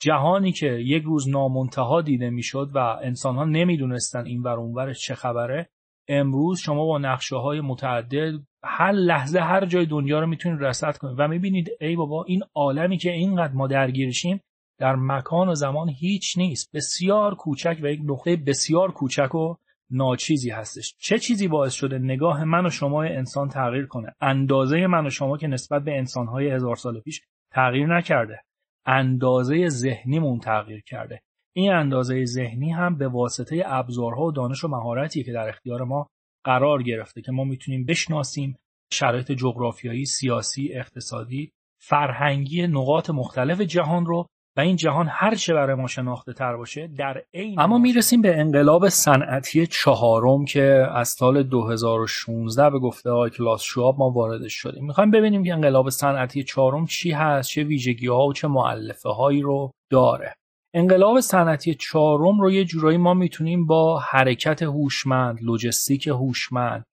جهانی 0.00 0.52
که 0.52 0.66
یک 0.66 1.02
روز 1.02 1.28
نامنتها 1.28 2.02
دیده 2.02 2.30
می‌شد 2.30 2.70
و 2.74 2.78
انسان 2.78 3.36
ها 3.36 3.44
نمی‌دونستن 3.44 4.26
این 4.26 4.42
ور 4.42 4.58
اونور 4.58 4.92
چه 4.92 5.14
خبره 5.14 5.68
امروز 6.08 6.60
شما 6.60 6.86
با 6.86 6.98
نقشه 6.98 7.36
های 7.36 7.60
متعدد 7.60 8.32
هر 8.64 8.92
لحظه 8.92 9.40
هر 9.40 9.66
جای 9.66 9.86
دنیا 9.86 10.20
رو 10.20 10.26
می‌تونید 10.26 10.62
رصد 10.62 10.96
کنید 10.96 11.16
و 11.18 11.28
می‌بینید 11.28 11.70
ای 11.80 11.96
بابا 11.96 12.24
این 12.24 12.42
عالمی 12.54 12.98
که 12.98 13.12
اینقدر 13.12 13.52
ما 13.52 13.66
درگیرشیم 13.66 14.40
در 14.78 14.96
مکان 14.96 15.48
و 15.48 15.54
زمان 15.54 15.88
هیچ 15.88 16.38
نیست. 16.38 16.70
بسیار 16.74 17.34
کوچک 17.34 17.78
و 17.82 17.86
یک 17.86 18.00
نقطه 18.04 18.36
بسیار 18.36 18.92
کوچک 18.92 19.34
و 19.34 19.54
ناچیزی 19.90 20.50
هستش. 20.50 20.94
چه 20.98 21.18
چیزی 21.18 21.48
باعث 21.48 21.72
شده 21.72 21.98
نگاه 21.98 22.44
من 22.44 22.66
و 22.66 22.70
شما 22.70 23.02
انسان 23.02 23.48
تغییر 23.48 23.86
کنه؟ 23.86 24.14
اندازه 24.20 24.86
من 24.86 25.06
و 25.06 25.10
شما 25.10 25.36
که 25.36 25.46
نسبت 25.46 25.82
به 25.82 25.98
انسانهای 25.98 26.50
هزار 26.50 26.76
سال 26.76 27.00
پیش 27.00 27.20
تغییر 27.52 27.96
نکرده. 27.96 28.40
اندازه 28.86 29.68
ذهنیمون 29.68 30.38
تغییر 30.38 30.82
کرده. 30.86 31.20
این 31.56 31.72
اندازه 31.72 32.24
ذهنی 32.24 32.70
هم 32.70 32.98
به 32.98 33.08
واسطه 33.08 33.62
ابزارها 33.66 34.22
و 34.22 34.32
دانش 34.32 34.64
و 34.64 34.68
مهارتی 34.68 35.24
که 35.24 35.32
در 35.32 35.48
اختیار 35.48 35.84
ما 35.84 36.08
قرار 36.44 36.82
گرفته 36.82 37.22
که 37.22 37.32
ما 37.32 37.44
می‌تونیم 37.44 37.84
بشناسیم 37.84 38.56
شرایط 38.92 39.32
جغرافیایی، 39.32 40.04
سیاسی، 40.04 40.72
اقتصادی، 40.72 41.52
فرهنگی 41.78 42.66
نقاط 42.66 43.10
مختلف 43.10 43.60
جهان 43.60 44.06
رو 44.06 44.26
و 44.56 44.60
این 44.60 44.76
جهان 44.76 45.08
هر 45.10 45.34
چه 45.34 45.54
برای 45.54 45.76
ما 45.76 45.86
شناخته 45.86 46.32
تر 46.32 46.56
باشه 46.56 46.86
در 46.86 47.22
عین 47.34 47.60
اما 47.60 47.78
می‌رسیم 47.78 48.22
به 48.22 48.40
انقلاب 48.40 48.88
صنعتی 48.88 49.66
چهارم 49.66 50.44
که 50.44 50.86
از 50.94 51.08
سال 51.08 51.42
2016 51.42 52.70
به 52.70 52.78
گفته 52.78 53.10
آقای 53.10 53.30
کلاس 53.30 53.62
شواب 53.62 53.98
ما 53.98 54.10
واردش 54.10 54.52
شدیم. 54.54 54.86
می‌خوایم 54.86 55.10
ببینیم 55.10 55.44
که 55.44 55.52
انقلاب 55.52 55.90
صنعتی 55.90 56.42
چهارم 56.42 56.86
چی 56.86 57.10
هست 57.10 57.50
چه 57.50 57.64
ویژگی 57.64 58.06
ها 58.06 58.26
و 58.26 58.32
چه 58.32 58.48
معلفه 58.48 59.08
هایی 59.08 59.40
رو 59.40 59.70
داره. 59.90 60.34
انقلاب 60.74 61.20
صنعتی 61.20 61.74
چهارم 61.74 62.40
رو 62.40 62.50
یه 62.50 62.64
جورایی 62.64 62.98
ما 62.98 63.14
می‌تونیم 63.14 63.66
با 63.66 63.98
حرکت 63.98 64.62
هوشمند، 64.62 65.38
لوجستیک 65.42 66.06
هوشمند، 66.06 66.84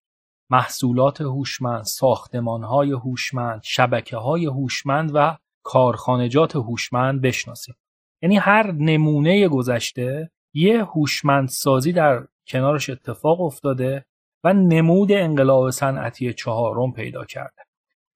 محصولات 0.52 1.22
هوشمند، 1.22 1.84
ساختمانهای 1.84 2.92
هوشمند، 2.92 3.62
شبکه 3.64 4.18
های 4.18 4.46
هوشمند 4.46 5.12
و 5.14 5.38
کارخانجات 5.72 6.56
هوشمند 6.56 7.22
بشناسیم. 7.22 7.76
یعنی 8.22 8.38
هر 8.38 8.72
نمونه 8.72 9.48
گذشته 9.48 10.32
یه 10.54 10.84
هوشمندسازی 10.84 11.92
در 11.92 12.24
کنارش 12.48 12.90
اتفاق 12.90 13.42
افتاده 13.42 14.06
و 14.44 14.54
نمود 14.54 15.12
انقلاب 15.12 15.70
صنعتی 15.70 16.34
چهارم 16.34 16.94
پیدا 16.94 17.26
کرده. 17.26 17.62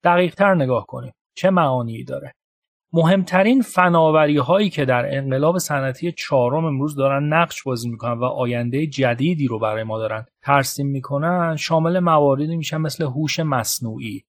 دقیق 0.04 0.34
تر 0.34 0.54
نگاه 0.54 0.86
کنیم. 0.86 1.12
چه 1.34 1.50
معانی 1.50 2.04
داره؟ 2.04 2.34
مهمترین 2.92 3.62
فناوری 3.62 4.36
هایی 4.36 4.70
که 4.70 4.84
در 4.84 5.16
انقلاب 5.16 5.58
صنعتی 5.58 6.12
چهارم 6.12 6.64
امروز 6.64 6.96
دارن 6.96 7.32
نقش 7.32 7.62
بازی 7.62 7.90
می‌کنن 7.90 8.18
و 8.18 8.24
آینده 8.24 8.86
جدیدی 8.86 9.46
رو 9.46 9.58
برای 9.58 9.82
ما 9.82 9.98
دارن 9.98 10.26
ترسیم 10.42 10.86
می‌کنن 10.86 11.56
شامل 11.56 11.98
مواردی 11.98 12.56
میشن 12.56 12.76
مثل 12.76 13.04
هوش 13.04 13.40
مصنوعی 13.40 14.24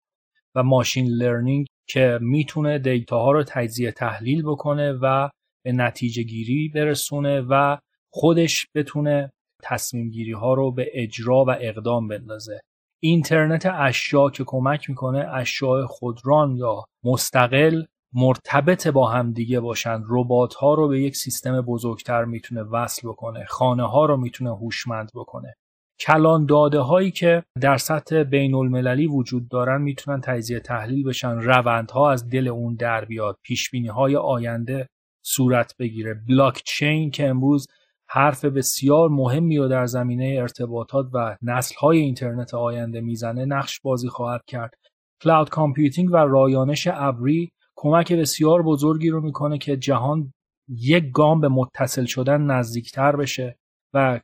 و 0.55 0.63
ماشین 0.63 1.07
لرنینگ 1.07 1.67
که 1.89 2.19
می‌تونه 2.21 2.79
دیتاها 2.79 3.31
رو 3.31 3.43
تجزیه 3.43 3.91
تحلیل 3.91 4.43
بکنه 4.43 4.91
و 4.91 5.29
به 5.65 5.71
نتیجه 5.71 6.23
گیری 6.23 6.71
برسونه 6.75 7.41
و 7.41 7.77
خودش 8.13 8.67
بتونه 8.75 9.31
تصمیم 9.63 10.09
گیری 10.09 10.31
ها 10.31 10.53
رو 10.53 10.71
به 10.71 10.89
اجرا 10.93 11.45
و 11.47 11.49
اقدام 11.59 12.07
بندازه. 12.07 12.59
اینترنت 13.03 13.65
اشیا 13.65 14.29
که 14.29 14.43
کمک 14.47 14.89
می‌کنه 14.89 15.27
اشیاء 15.33 15.85
خودران 15.85 16.55
یا 16.55 16.83
مستقل 17.03 17.83
مرتبط 18.13 18.87
با 18.87 19.09
هم 19.09 19.33
دیگه 19.33 19.59
باشن 19.59 20.03
ربات 20.09 20.53
ها 20.53 20.73
رو 20.73 20.87
به 20.87 21.01
یک 21.01 21.15
سیستم 21.15 21.61
بزرگتر 21.61 22.25
می‌تونه 22.25 22.63
وصل 22.63 23.07
بکنه 23.07 23.45
خانه 23.45 23.89
ها 23.89 24.05
رو 24.05 24.17
می‌تونه 24.17 24.49
هوشمند 24.49 25.11
بکنه. 25.15 25.53
کلان 25.99 26.45
داده 26.45 26.79
هایی 26.79 27.11
که 27.11 27.43
در 27.61 27.77
سطح 27.77 28.23
بین 28.23 28.55
المللی 28.55 29.07
وجود 29.07 29.49
دارن 29.49 29.81
می‌تونن 29.81 30.21
تجزیه 30.21 30.59
تحلیل 30.59 31.03
بشن 31.07 31.35
روندها 31.39 32.11
از 32.11 32.29
دل 32.29 32.47
اون 32.47 32.75
در 32.75 33.05
بیاد 33.05 33.37
پیش 33.43 33.71
های 33.95 34.15
آینده 34.15 34.89
صورت 35.25 35.73
بگیره. 35.79 36.21
بلاک 36.29 36.63
چین 36.65 37.11
که 37.11 37.27
امروز 37.29 37.67
حرف 38.09 38.45
بسیار 38.45 39.09
مهمی 39.09 39.57
رو 39.57 39.67
در 39.67 39.85
زمینه 39.85 40.37
ارتباطات 40.39 41.05
و 41.13 41.37
نسل 41.41 41.75
های 41.75 41.97
اینترنت 41.97 42.53
آینده 42.53 43.01
می‌زنه 43.01 43.45
نقش 43.45 43.79
بازی 43.81 44.07
خواهد 44.07 44.41
کرد. 44.47 44.73
کلاود 45.21 45.49
کامپیوتینگ 45.49 46.09
و 46.11 46.17
رایانش 46.17 46.87
ابری 46.91 47.51
کمک 47.75 48.13
بسیار 48.13 48.63
بزرگی 48.63 49.09
رو 49.09 49.21
می‌کنه 49.21 49.57
که 49.57 49.77
جهان 49.77 50.33
یک 50.69 51.11
گام 51.11 51.41
به 51.41 51.47
متصل 51.47 52.05
شدن 52.05 52.41
نزدیکتر 52.41 53.15
بشه. 53.15 53.57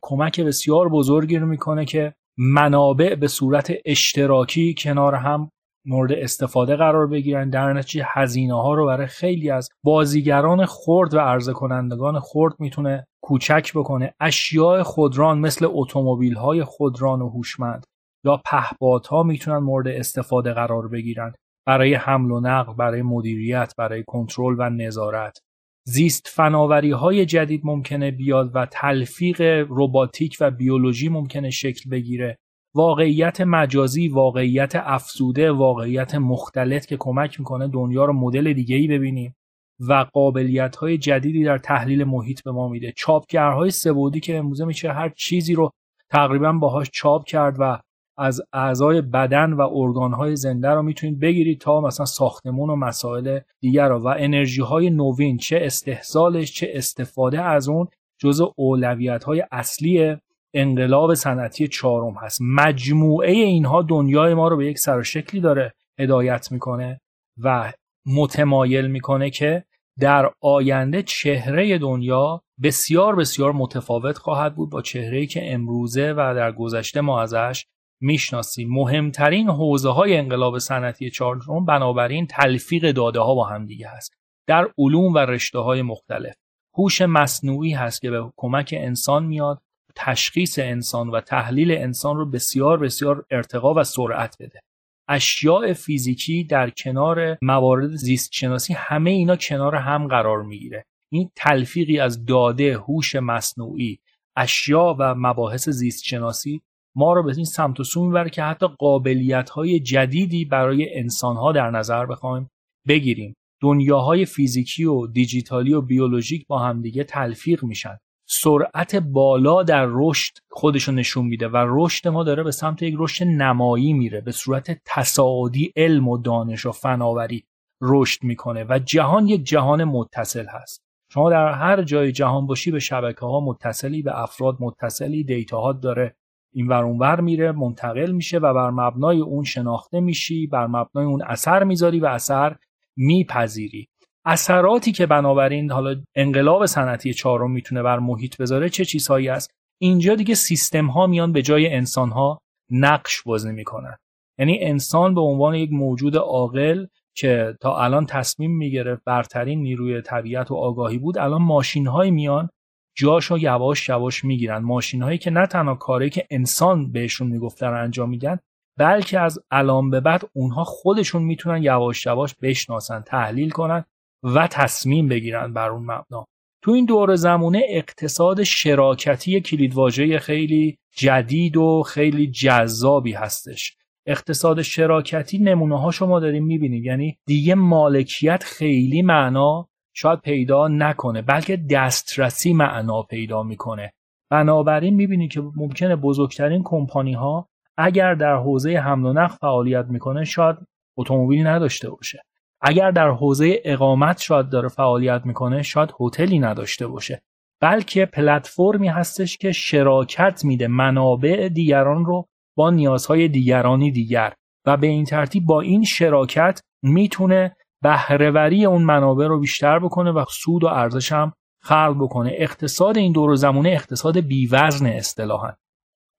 کمک 0.02 0.42
بسیار 0.42 0.90
بزرگی 0.90 1.38
رو 1.38 1.48
می‌کنه 1.48 1.86
که 1.86 2.14
منابع 2.38 3.16
به 3.16 3.28
صورت 3.28 3.74
اشتراکی 3.86 4.76
کنار 4.78 5.16
هم 5.16 5.50
مورد 5.86 6.12
استفاده 6.12 6.76
قرار 6.76 7.08
بگیرن. 7.08 7.50
در 7.50 7.74
نتیجه 7.74 8.06
هزینه 8.08 8.62
ها 8.62 8.74
رو 8.74 8.86
برای 8.86 9.08
خیلی 9.08 9.50
از 9.50 9.70
بازیگران 9.84 10.66
خرد 10.66 11.14
و 11.14 11.20
عرضه 11.20 11.54
کنندگان 11.54 12.20
خرد 12.20 12.54
می‌تونه 12.60 13.08
کوچک 13.24 13.72
بکنه. 13.76 14.14
اشیاء 14.20 14.84
خودران 14.84 15.40
مثل 15.40 15.68
اتومبیل 15.70 16.34
های 16.34 16.64
خودران 16.64 17.22
و 17.22 17.30
هوشمند 17.30 17.86
یا 18.26 18.42
پهپادها 18.46 19.24
می‌تونن 19.24 19.58
مورد 19.58 19.88
استفاده 19.88 20.54
قرار 20.54 20.88
بگیرن. 20.88 21.34
برای 21.68 21.94
حمل 21.94 22.32
و 22.32 22.40
نقل 22.40 22.74
برای 22.74 23.02
مدیریت 23.02 23.74
برای 23.78 24.04
کنترل 24.08 24.56
و 24.58 24.70
نظارت. 24.70 25.40
زیست 25.86 26.28
فناوری 26.28 26.92
های 26.92 27.26
جدید 27.26 27.62
ممکنه 27.64 28.12
بیاد 28.12 28.52
و 28.54 28.66
تلفیق 28.66 29.42
روباتیک 29.70 30.38
و 30.40 30.52
بیولوژی 30.52 31.10
ممکنه 31.10 31.50
شکل 31.50 31.90
بگیره. 31.90 32.38
واقعیت 32.76 33.42
مجازی 33.42 34.08
واقعیت 34.08 34.76
افزوده 34.76 35.52
واقعیت 35.52 36.16
مختلط 36.16 36.86
که 36.86 36.98
کمک 37.00 37.40
می‌کنه 37.40 37.68
دنیا 37.68 38.06
رو 38.06 38.14
مدل 38.14 38.54
دیگه 38.54 38.76
ای 38.76 38.88
ببینیم 38.88 39.36
و 39.80 40.06
قابلیت 40.14 40.76
های 40.76 40.98
جدیدی 40.98 41.44
در 41.44 41.58
تحلیل 41.58 42.04
محیط 42.04 42.44
به 42.44 42.52
ما 42.52 42.68
میده. 42.68 42.94
چاپگرهای 42.98 43.72
سبودی 43.72 44.20
که 44.20 44.38
امروزه 44.38 44.66
میشه 44.66 44.92
هر 44.92 45.10
چیزی 45.10 45.54
رو 45.54 45.72
تقریبا 46.10 46.52
باهاش 46.52 46.90
چاپ 46.94 47.26
کرد 47.26 47.56
و 47.60 47.80
از 48.18 48.42
اعضای 48.54 49.02
بدن 49.02 49.54
و 49.54 49.62
ارگانهای 49.62 50.36
زنده 50.36 50.70
رو 50.70 50.82
می‌تونید 50.82 51.20
بگیرید 51.20 51.60
تا 51.60 51.82
مثلا 51.82 52.06
ساختمون 52.06 52.70
و 52.70 52.76
مسائل 52.76 53.40
دیگر 53.60 53.90
رو. 53.90 54.00
و 54.00 54.14
انرژی 54.18 54.62
های 54.62 54.90
نوین 54.90 55.38
چه 55.38 55.60
استحصالش 55.62 56.54
چه 56.54 56.72
استفاده 56.74 57.42
از 57.42 57.70
اون 57.70 57.88
جزء 58.18 58.46
اولویت 58.56 59.24
های 59.24 59.44
اصلی 59.52 60.16
انقلاب 60.54 61.14
صنعتی 61.14 61.68
چهارم 61.68 62.14
هست. 62.14 62.40
مجموعه 62.42 63.32
اینها 63.32 63.82
دنیای 63.82 64.34
ما 64.34 64.48
رو 64.48 64.58
به 64.58 64.66
یک 64.68 64.80
سر 64.80 64.98
و 64.98 65.04
شکلی 65.04 65.42
داره 65.42 65.74
هدایت 66.00 66.52
می‌کنه 66.52 67.02
و 67.44 67.74
متمایل 68.06 68.88
می‌کنه 68.88 69.30
که 69.30 69.64
در 70.00 70.32
آینده 70.42 71.04
چهره 71.04 71.78
دنیا 71.78 72.42
بسیار 72.64 73.16
بسیار 73.16 73.52
متفاوت 73.52 74.18
خواهد 74.18 74.56
بود 74.56 74.70
با 74.70 74.82
چهره‌ای 74.82 75.28
که 75.28 75.54
امروزه 75.54 76.12
و 76.12 76.34
در 76.36 76.52
گذشته 76.52 77.02
ما 77.02 77.22
ازش 77.22 77.66
می‌شناسیم. 78.04 78.70
مهمترین 78.72 79.50
حوزه 79.50 79.90
های 79.90 80.18
انقلاب 80.18 80.60
صنعتی 80.60 81.10
چهارم 81.10 81.66
بنابراین 81.66 82.28
تلفیق 82.28 82.92
داده 82.92 83.20
ها 83.20 83.36
با 83.36 83.46
هم 83.46 83.66
دیگه 83.66 83.88
هست. 83.88 84.14
در 84.48 84.68
علوم 84.78 85.14
و 85.14 85.18
رشته 85.18 85.60
های 85.60 85.82
مختلف. 85.82 86.36
هوش 86.78 87.02
مصنوعی 87.02 87.72
هست 87.72 88.02
که 88.02 88.12
به 88.12 88.32
کمک 88.38 88.74
انسان 88.78 89.26
میاد 89.26 89.62
تشخیص 89.96 90.60
انسان 90.60 91.10
و 91.10 91.22
تحلیل 91.22 91.72
انسان 91.72 92.18
رو 92.18 92.30
بسیار 92.30 92.78
بسیار 92.78 93.26
ارتقا 93.32 93.74
و 93.74 93.84
سرعت 93.84 94.36
بده. 94.40 94.60
اشیاء 95.08 95.74
فیزیکی 95.74 96.44
در 96.44 96.70
کنار 96.70 97.38
موارد 97.42 97.90
زیست 97.96 98.30
شناسی 98.34 98.74
همه 98.74 99.10
اینا 99.10 99.36
کنار 99.36 99.76
هم 99.76 100.08
قرار 100.08 100.44
می‌گیره. 100.44 100.86
این 101.12 101.32
تلفیقی 101.36 102.00
از 102.00 102.26
داده 102.26 102.78
هوش 102.78 103.16
مصنوعی 103.16 104.00
اشیا 104.36 104.96
و 105.00 105.16
مباحث 105.16 105.70
زیست 105.70 106.04
شناسی 106.04 106.62
ما 106.96 107.14
رو 107.14 107.24
به 107.24 107.34
این 107.36 107.46
سمت 107.46 107.80
و 107.80 107.84
سو 107.84 108.06
می‌بره 108.06 108.30
که 108.30 108.44
حتی 108.44 108.68
قابلیت 108.80 109.50
های 109.50 109.80
جدیدی 109.80 110.46
برای 110.46 111.00
انسان 111.00 111.36
ها 111.36 111.52
در 111.52 111.70
نظر 111.70 112.06
بخوایم 112.06 112.50
بگیریم. 112.88 113.34
دنیاهای 113.62 114.26
فیزیکی 114.26 114.86
و 114.86 115.08
دیجیتالی 115.08 115.74
و 115.74 115.82
بیولوژیک 115.82 116.48
با 116.48 116.60
همدیگه 116.60 117.04
تلفیق 117.04 117.64
میشن. 117.64 117.98
سرعت 118.30 118.96
بالا 118.96 119.64
در 119.64 119.88
رشد 119.90 120.34
خودشو 120.52 120.92
نشون 120.92 121.26
میده 121.26 121.48
و 121.48 121.66
رشد 121.70 122.08
ما 122.08 122.24
داره 122.24 122.44
به 122.44 122.52
سمت 122.52 122.82
یک 122.82 122.96
رشد 122.98 123.26
نمایی 123.26 123.94
میره 123.94 124.22
به 124.22 124.32
صورت 124.32 124.82
تصاعدی 124.86 125.74
علم 125.76 126.08
و 126.08 126.18
دانش 126.18 126.66
و 126.66 126.72
فناوری 126.72 127.44
رشد 127.82 128.24
می‌کنه 128.24 128.66
و 128.70 128.80
جهان 128.80 129.28
یک 129.28 129.44
جهان 129.44 129.84
متصل 129.84 130.46
هست. 130.46 130.84
شما 131.12 131.30
در 131.30 131.52
هر 131.52 131.84
جای 131.84 132.12
جهان 132.12 132.48
باشی 132.48 132.72
به 132.72 132.80
شبکه 132.80 133.26
ها 133.26 133.40
متصلی 133.40 134.02
به 134.02 134.22
افراد 134.22 134.58
متصلی 134.60 135.24
دیتاهات 135.24 135.82
داره. 135.82 136.16
این 136.54 136.68
ور 136.68 136.84
اونور 136.84 137.22
میره 137.22 137.52
منتقل 137.52 138.12
میشه 138.12 138.38
و 138.38 138.54
بر 138.54 138.70
مبنای 138.70 139.20
اون 139.20 139.44
شناخته 139.44 140.00
میشی 140.00 140.48
بر 140.48 140.68
مبنای 140.68 141.06
اون 141.06 141.22
اثر 141.28 141.64
می‌ذاری 141.64 142.00
و 142.00 142.06
اثر 142.06 142.56
میپذیری. 142.98 143.88
اثراتی 144.26 144.92
که 144.92 145.06
بنابراین 145.06 145.72
حالا 145.72 145.96
انقلاب 146.16 146.66
صنعتی 146.66 147.14
چهارم 147.14 147.52
می‌تونه 147.52 147.84
بر 147.84 148.00
محیط 148.00 148.42
بذاره 148.42 148.70
چه 148.70 148.86
چیزهایی 148.86 149.30
است؟ 149.30 149.52
اینجا 149.82 150.16
دیگه 150.16 150.36
سیستم 150.36 150.86
ها 150.86 151.08
میان 151.08 151.32
به 151.32 151.42
جای 151.42 151.74
انسان 151.74 152.10
ها 152.10 152.42
نقش 152.70 153.22
بازی 153.26 153.52
می‌کنن. 153.52 153.98
یعنی 154.40 154.60
انسان 154.62 155.16
به 155.16 155.22
عنوان 155.22 155.56
یک 155.56 155.70
موجود 155.72 156.18
عاقل 156.18 156.86
که 157.16 157.58
تا 157.62 157.78
الان 157.78 158.06
تصمیم 158.06 158.58
می‌گرفت 158.58 159.04
برترین 159.06 159.62
نیروی 159.62 160.02
طبیعت 160.02 160.52
و 160.52 160.56
آگاهی 160.56 160.98
بود 160.98 161.18
الان 161.18 161.42
ماشین 161.42 161.88
های 161.88 162.12
میان 162.12 162.50
جاشو 162.96 163.38
یواش 163.38 163.90
یواش 163.90 164.24
می‌گیرن. 164.24 164.58
ماشین 164.58 165.02
هایی 165.02 165.18
که 165.18 165.32
نه 165.32 165.48
تنها 165.48 165.76
کاری 165.76 166.10
که 166.10 166.28
انسان 166.30 166.92
بهشون 166.92 167.28
می‌گفت 167.28 167.64
رو 167.64 167.84
انجام 167.84 168.10
میدن 168.10 168.40
بلکه 168.80 169.20
از 169.20 169.40
الان 169.52 169.90
به 169.90 170.00
بعد 170.00 170.30
اونها 170.34 170.64
خودشون 170.64 171.24
می‌تونن 171.24 171.64
یواش 171.64 172.06
یواش 172.06 172.36
بشناسن 172.42 173.02
تحلیل 173.02 173.50
کنن 173.50 173.86
و 174.24 174.48
تصمیم 174.48 175.08
بگیرن 175.08 175.54
بر 175.54 175.70
اون 175.70 175.82
مبنا. 175.82 176.26
تو 176.64 176.72
این 176.72 176.86
دور 176.86 177.16
زمونه 177.16 177.62
اقتصاد 177.70 178.44
شراکتی 178.44 179.42
کلیدواژه 179.42 180.20
خیلی 180.20 180.78
جدید 180.98 181.58
و 181.58 181.84
خیلی 181.84 182.32
جذابی 182.32 183.14
هستش. 183.14 183.78
اقتصاد 184.08 184.62
شراکتی 184.62 185.38
نمونه 185.38 185.80
ها 185.80 185.92
شما 185.92 186.20
داریم 186.20 186.46
می‌بینید 186.46 186.86
یعنی 186.86 187.18
دیگه 187.26 187.56
مالکیت 187.56 188.44
خیلی 188.44 189.02
معنا 189.02 189.70
شاید 189.94 190.20
پیدا 190.20 190.68
نکنه 190.68 191.22
بلکه 191.22 191.58
دسترسی 191.58 192.54
معنا 192.54 193.02
پیدا 193.02 193.44
می‌کنه. 193.44 193.94
بنابراین 194.30 194.96
می‌بینید 194.96 195.32
که 195.32 195.44
ممکنه 195.56 195.96
بزرگترین 195.96 196.64
کمپانی 196.64 197.14
ها 197.14 197.50
اگر 197.78 198.14
در 198.14 198.36
حوزه 198.36 198.78
حمل 198.78 199.06
و 199.06 199.14
نقل 199.14 199.36
فعالیت 199.36 199.86
می‌کنه 199.86 200.24
شاید 200.24 200.56
اتومبیل 200.98 201.48
نداشته 201.48 201.90
باشه. 201.90 202.24
اگر 202.62 202.92
در 202.92 203.10
حوزه 203.10 203.62
اقامت 203.66 204.22
شاید 204.22 204.50
داره 204.50 204.68
فعالیت 204.68 205.22
می‌کنه 205.26 205.62
شاید 205.62 205.94
هتلی 206.00 206.40
نداشته 206.40 206.88
باشه. 206.88 207.22
بلکه 207.62 208.06
پلتفرمی 208.06 208.88
هستش 208.88 209.38
که 209.38 209.52
شراکت 209.52 210.46
میده 210.46 210.68
منابع 210.68 211.50
دیگران 211.50 212.06
رو 212.06 212.26
با 212.58 212.70
نیازهای 212.70 213.28
دیگرانی 213.28 213.92
دیگر 213.92 214.34
و 214.66 214.78
به 214.78 214.88
این 214.88 215.06
ترتیب 215.06 215.46
با 215.46 215.62
این 215.62 215.84
شراکت 215.84 216.62
می‌تونه 216.82 217.56
بهرهوری 217.84 218.66
اون 218.66 218.84
منابع 218.84 219.28
رو 219.28 219.40
بیشتر 219.40 219.80
بکنه 219.80 220.12
و 220.12 220.26
سود 220.30 220.64
و 220.64 220.68
ارزش 220.68 221.12
هم 221.12 221.34
خلق 221.62 221.96
بکنه. 222.00 222.32
اقتصاد 222.34 222.98
این 222.98 223.12
دور 223.12 223.36
زمانه 223.36 223.70
اقتصاد 223.70 224.20
بیوزن 224.20 224.86
اصطلاحا. 224.86 225.54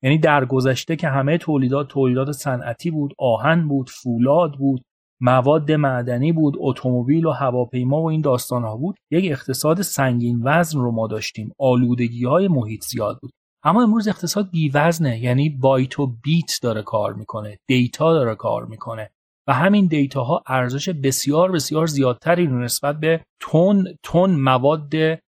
یعنی 0.03 0.19
در 0.19 0.45
گذشته 0.45 0.97
که 0.97 1.09
همه 1.09 1.39
تولیدات 1.39 1.89
تولیدات 1.89 2.33
صنعتی 2.33 2.91
بود 2.91 3.15
آهن 3.19 3.69
بود 3.69 3.91
فولاد 3.91 4.53
بود 4.53 4.83
مواد 5.21 5.73
معدنی 5.73 6.33
بود 6.33 6.55
اتومبیل 6.59 7.27
و 7.27 7.31
هواپیما 7.31 8.03
و 8.03 8.11
این 8.11 8.21
داستان 8.21 8.63
ها 8.63 8.77
بود 8.77 8.97
یک 9.11 9.33
اقتصاد 9.33 9.83
سنگین 9.83 10.41
وزن 10.45 10.79
رو 10.79 10.93
ما 10.93 11.07
داشتیم. 11.07 11.53
آلودگی 11.59 12.25
های 12.25 12.49
محیط 12.49 12.85
زیاد 12.85 13.19
بود. 13.23 13.31
اما 13.65 13.83
امروز 13.83 14.09
اقتصاد 14.09 14.51
بیوزنه 14.51 15.19
یعنی 15.19 15.51
بایت 15.51 16.01
و 16.01 16.07
بیت 16.07 16.59
داره 16.63 16.83
کار 16.83 17.13
می‌کنه 17.13 17.57
دیتا 17.69 18.13
داره 18.13 18.35
کار 18.35 18.67
می‌کنه. 18.67 19.11
و 19.49 19.53
همین 19.53 19.87
دیتا 19.87 20.25
ها 20.25 20.43
ارزش 20.47 20.89
بسیار 20.89 21.53
بسیار 21.53 21.87
زیادتری 21.87 22.47
نسبت 22.47 23.01
به 23.01 23.21
تون 23.41 23.99
تون 24.03 24.31
مواد 24.31 24.95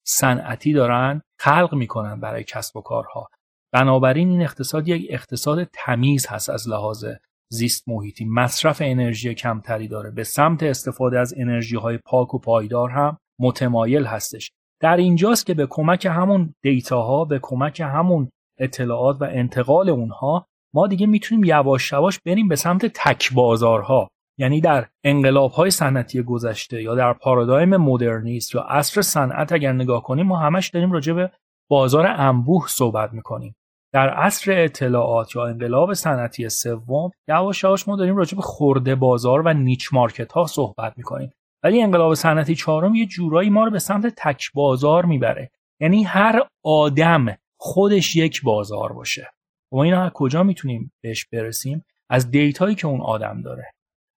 صنعتی 0.08 0.74
دارن 0.74 1.22
خلق 1.40 1.74
می‌کنن 1.74 2.20
برای 2.20 2.44
کسب 2.44 2.78
و 2.78 2.82
کارها. 2.82 3.30
بنابراین 3.74 4.30
این 4.30 4.42
اقتصاد 4.42 4.88
یک 4.88 5.08
اقتصاد 5.10 5.68
تمیز 5.74 6.28
هست 6.28 6.50
از 6.50 6.70
لحاظ 6.70 7.06
زیست 7.52 7.90
محیطی. 7.90 8.26
مصرف 8.26 8.82
انرژی 8.86 9.34
کمتری 9.34 9.88
داره. 9.88 10.12
به 10.12 10.24
سمت 10.24 10.64
استفاده 10.64 11.20
از 11.20 11.34
انرژی 11.38 11.76
های 11.76 11.98
پاک 11.98 12.34
و 12.34 12.40
پایدار 12.40 12.90
هم 12.90 13.18
متمایل 13.40 14.06
هستش. 14.06 14.52
در 14.82 14.98
اینجاست 14.98 15.46
که 15.46 15.54
به 15.54 15.68
کمک 15.70 16.06
همون 16.06 16.54
دیتاها 16.64 17.26
به 17.26 17.40
کمک 17.42 17.80
همون 17.80 18.30
اطلاعات 18.60 19.22
و 19.22 19.24
انتقال 19.24 19.90
اونها 19.90 20.48
ما 20.78 20.88
دیگه 20.88 21.08
می‌تونیم 21.08 21.44
یواش 21.44 21.92
یواش 21.92 22.20
بریم 22.26 22.48
به 22.48 22.56
سمت 22.56 22.86
تک 22.86 23.34
بازارها 23.34 24.08
یعنی 24.40 24.62
در 24.62 24.88
انقلاب 25.04 25.52
های 25.52 25.72
صنعتی 25.72 26.22
گذشته 26.22 26.82
یا 26.84 26.96
در 26.96 27.14
پارادایم 27.14 27.78
مدرنیست 27.78 28.56
یا 28.56 28.62
عصر 28.62 29.02
صنعت 29.02 29.52
اگر 29.52 29.74
نگاه 29.74 30.04
کنیم 30.04 30.26
ما 30.26 30.38
همش 30.38 30.70
داریم 30.70 30.92
راجع 30.92 31.14
به 31.14 31.32
بازار 31.70 32.08
انبوه 32.08 32.66
صحبت 32.68 33.14
می‌کنیم. 33.14 33.56
در 33.94 34.10
عصر 34.10 34.52
اطلاعات 34.64 35.36
یا 35.36 35.46
انقلاب 35.46 35.94
صنعتی 35.94 36.50
سوم 36.50 37.12
یواش 37.28 37.64
یواش 37.64 37.88
ما 37.88 37.96
داریم 37.96 38.16
راجع 38.16 38.36
به 38.36 38.42
خورده 38.42 38.96
بازار 38.96 39.42
و 39.42 39.54
نیچ 39.54 39.90
مارکت 39.94 40.32
ها 40.32 40.46
صحبت 40.46 40.94
می‌کنیم. 40.98 41.32
ولی 41.64 41.82
انقلاب 41.82 42.14
صنعتی 42.14 42.56
چهارم 42.56 42.96
یه 42.96 43.06
جورایی 43.06 43.50
ما 43.50 43.64
رو 43.64 43.72
به 43.72 43.80
سمت 43.80 44.14
تک 44.18 44.52
بازار 44.54 45.06
می‌بره. 45.06 45.52
یعنی 45.82 46.04
هر 46.04 46.42
آدم 46.66 47.38
خودش 47.60 48.16
یک 48.16 48.44
بازار 48.44 48.94
باشه. 48.94 49.32
و 49.72 49.78
اینا 49.78 50.04
از 50.04 50.12
کجا 50.14 50.44
می‌تونیم 50.44 50.92
بهش 51.02 51.26
برسیم؟ 51.26 51.86
از 52.10 52.32
دیتایی 52.32 52.76
که 52.76 52.88
اون 52.88 53.02
آدم 53.02 53.42
داره. 53.42 53.72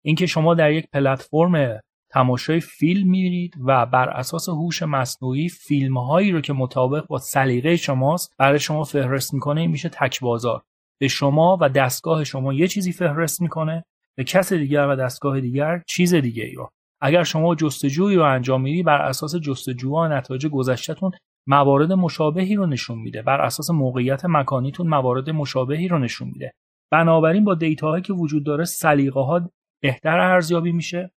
اینکه 0.05 0.27
شما 0.27 0.55
در 0.55 0.73
یک 0.73 0.87
پلتفرم 0.93 1.81
تماشای 2.11 2.61
فیلم 2.61 3.11
میرید 3.11 3.55
و 3.67 3.87
بر 3.87 4.09
اساس 4.09 4.49
هوش 4.49 4.83
مصنوعی 4.83 5.49
فیلم 5.49 5.99
هایی 5.99 6.33
رو 6.33 6.41
که 6.41 6.53
مطابق 6.53 7.07
با 7.07 7.19
سلیقه 7.19 7.77
شماست 7.77 8.35
برای 8.39 8.59
شما 8.59 8.85
فهرست 8.85 9.35
می‌کنه 9.35 9.61
این 9.61 9.71
میشه 9.71 9.89
تک 9.89 10.21
بازار 10.21 10.63
به 11.01 11.09
شما 11.09 11.59
و 11.61 11.69
دستگاه 11.69 12.25
شما 12.25 12.53
یه 12.53 12.69
چیزی 12.69 12.93
فهرست 12.93 13.41
می‌کنه 13.41 13.85
به 14.17 14.25
کس 14.25 14.53
دیگر 14.53 14.87
و 14.87 14.97
دستگاه 14.97 15.41
دیگر 15.41 15.83
چیز 15.87 16.15
دیگه 16.15 16.45
ای 16.45 16.55
رو. 16.55 16.71
اگر 17.01 17.23
شما 17.23 17.55
جستجویی 17.55 18.17
رو 18.17 18.23
انجام 18.23 18.61
میدی 18.63 18.83
بر 18.83 19.03
اساس 19.03 19.37
جستجو 19.37 19.91
و 19.91 20.09
نتایج 20.09 20.47
گذشتهتون 20.47 21.11
موارد 21.47 21.93
مشابهی 21.93 22.55
رو 22.55 22.67
نشون 22.67 22.99
میده. 22.99 23.23
بر 23.23 23.41
اساس 23.41 23.71
موقعیت 23.71 24.25
مکانیتون 24.25 24.87
موارد 24.87 25.31
مشابهی 25.31 25.89
رو 25.89 25.99
نشون 25.99 26.29
میده. 26.29 26.53
بنابراین 26.91 27.45
با 27.45 27.55
دیتاهایی 27.55 28.03
که 28.03 28.13
وجود 28.13 28.45
داره 28.45 28.65
سلیقه 28.65 29.21
ها 29.21 29.51
بهتر 29.81 30.19
ارزیابی 30.19 30.73
میشه 30.73 31.11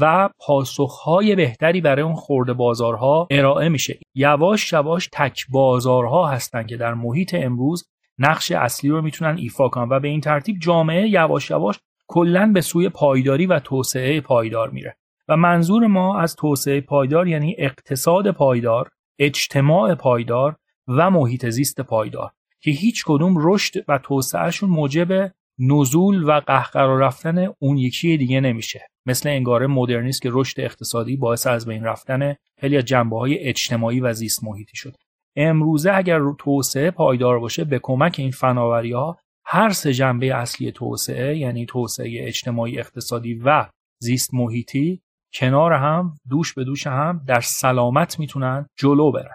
و 0.00 0.30
پاسخهای 0.38 1.36
بهتری 1.36 1.80
برای 1.80 2.02
اون 2.02 2.14
خورده 2.14 2.52
بازارها 2.52 3.28
ارائه 3.30 3.68
میشه. 3.68 3.98
یواش 4.14 4.72
یواش 4.72 5.08
تک 5.12 5.46
بازارها 5.48 6.26
هستن 6.26 6.66
که 6.66 6.76
در 6.76 6.94
محیط 6.94 7.34
امروز 7.34 7.88
نقش 8.18 8.52
اصلی 8.52 8.90
رو 8.90 9.02
می‌تونن 9.02 9.36
ایفا 9.38 9.68
کنن 9.68 9.88
و 9.88 10.00
به 10.00 10.08
این 10.08 10.20
ترتیب 10.20 10.58
جامعه 10.58 11.08
یواش 11.08 11.50
یواش 11.50 11.78
کلا 12.06 12.50
به 12.54 12.60
سوی 12.60 12.88
پایداری 12.88 13.46
و 13.46 13.58
توسعه 13.58 14.20
پایدار 14.20 14.70
میره. 14.70 14.96
و 15.28 15.36
منظور 15.36 15.86
ما 15.86 16.18
از 16.18 16.36
توسعه 16.36 16.80
پایدار 16.80 17.28
یعنی 17.28 17.54
اقتصاد 17.58 18.30
پایدار 18.30 18.88
اجتماع 19.18 19.94
پایدار 19.94 20.56
و 20.88 21.10
محیط 21.10 21.46
زیست 21.46 21.80
پایدار 21.80 22.30
که 22.60 22.70
هیچ 22.70 23.04
کدوم 23.06 23.34
رشد 23.38 23.84
و 23.88 23.98
توسعهشون 23.98 24.70
موجب 24.70 25.32
نزول 25.58 26.24
و 26.28 26.40
قهقرا 26.40 26.98
رفتن 26.98 27.46
اون 27.58 27.76
یکی 27.76 28.16
دیگه 28.16 28.40
نمیشه. 28.40 28.88
مثل 29.06 29.28
انگاره 29.28 29.66
مدرنیست 29.66 30.22
که 30.22 30.28
رشد 30.32 30.60
اقتصادی 30.60 31.16
باعث 31.16 31.46
از 31.46 31.66
بین 31.66 31.84
رفتن 31.84 32.34
خیلی 32.60 32.76
از 32.76 32.84
جنبه 32.84 33.18
های 33.18 33.38
اجتماعی 33.38 34.00
و 34.00 34.12
زیست 34.12 34.44
محیطی 34.44 34.76
شد. 34.76 34.96
امروزه 35.36 35.92
اگر 35.94 36.20
توسعه 36.38 36.90
پایدار 36.90 37.38
باشه 37.38 37.64
به 37.64 37.78
کمک 37.82 38.16
این 38.18 38.30
فناوری 38.30 38.92
ها 38.92 39.18
هر 39.44 39.70
سه 39.70 39.92
جنبه 39.92 40.34
اصلی 40.34 40.72
توسعه 40.72 41.38
یعنی 41.38 41.66
توسعه 41.66 42.26
اجتماعی 42.28 42.78
اقتصادی 42.78 43.34
و 43.34 43.66
زیست 43.98 44.34
محیطی 44.34 45.02
کنار 45.34 45.72
هم 45.72 46.12
دوش 46.28 46.54
به 46.54 46.64
دوش 46.64 46.86
هم 46.86 47.20
در 47.26 47.40
سلامت 47.40 48.18
می‌تونن 48.18 48.66
جلو 48.76 49.12
برن. 49.12 49.34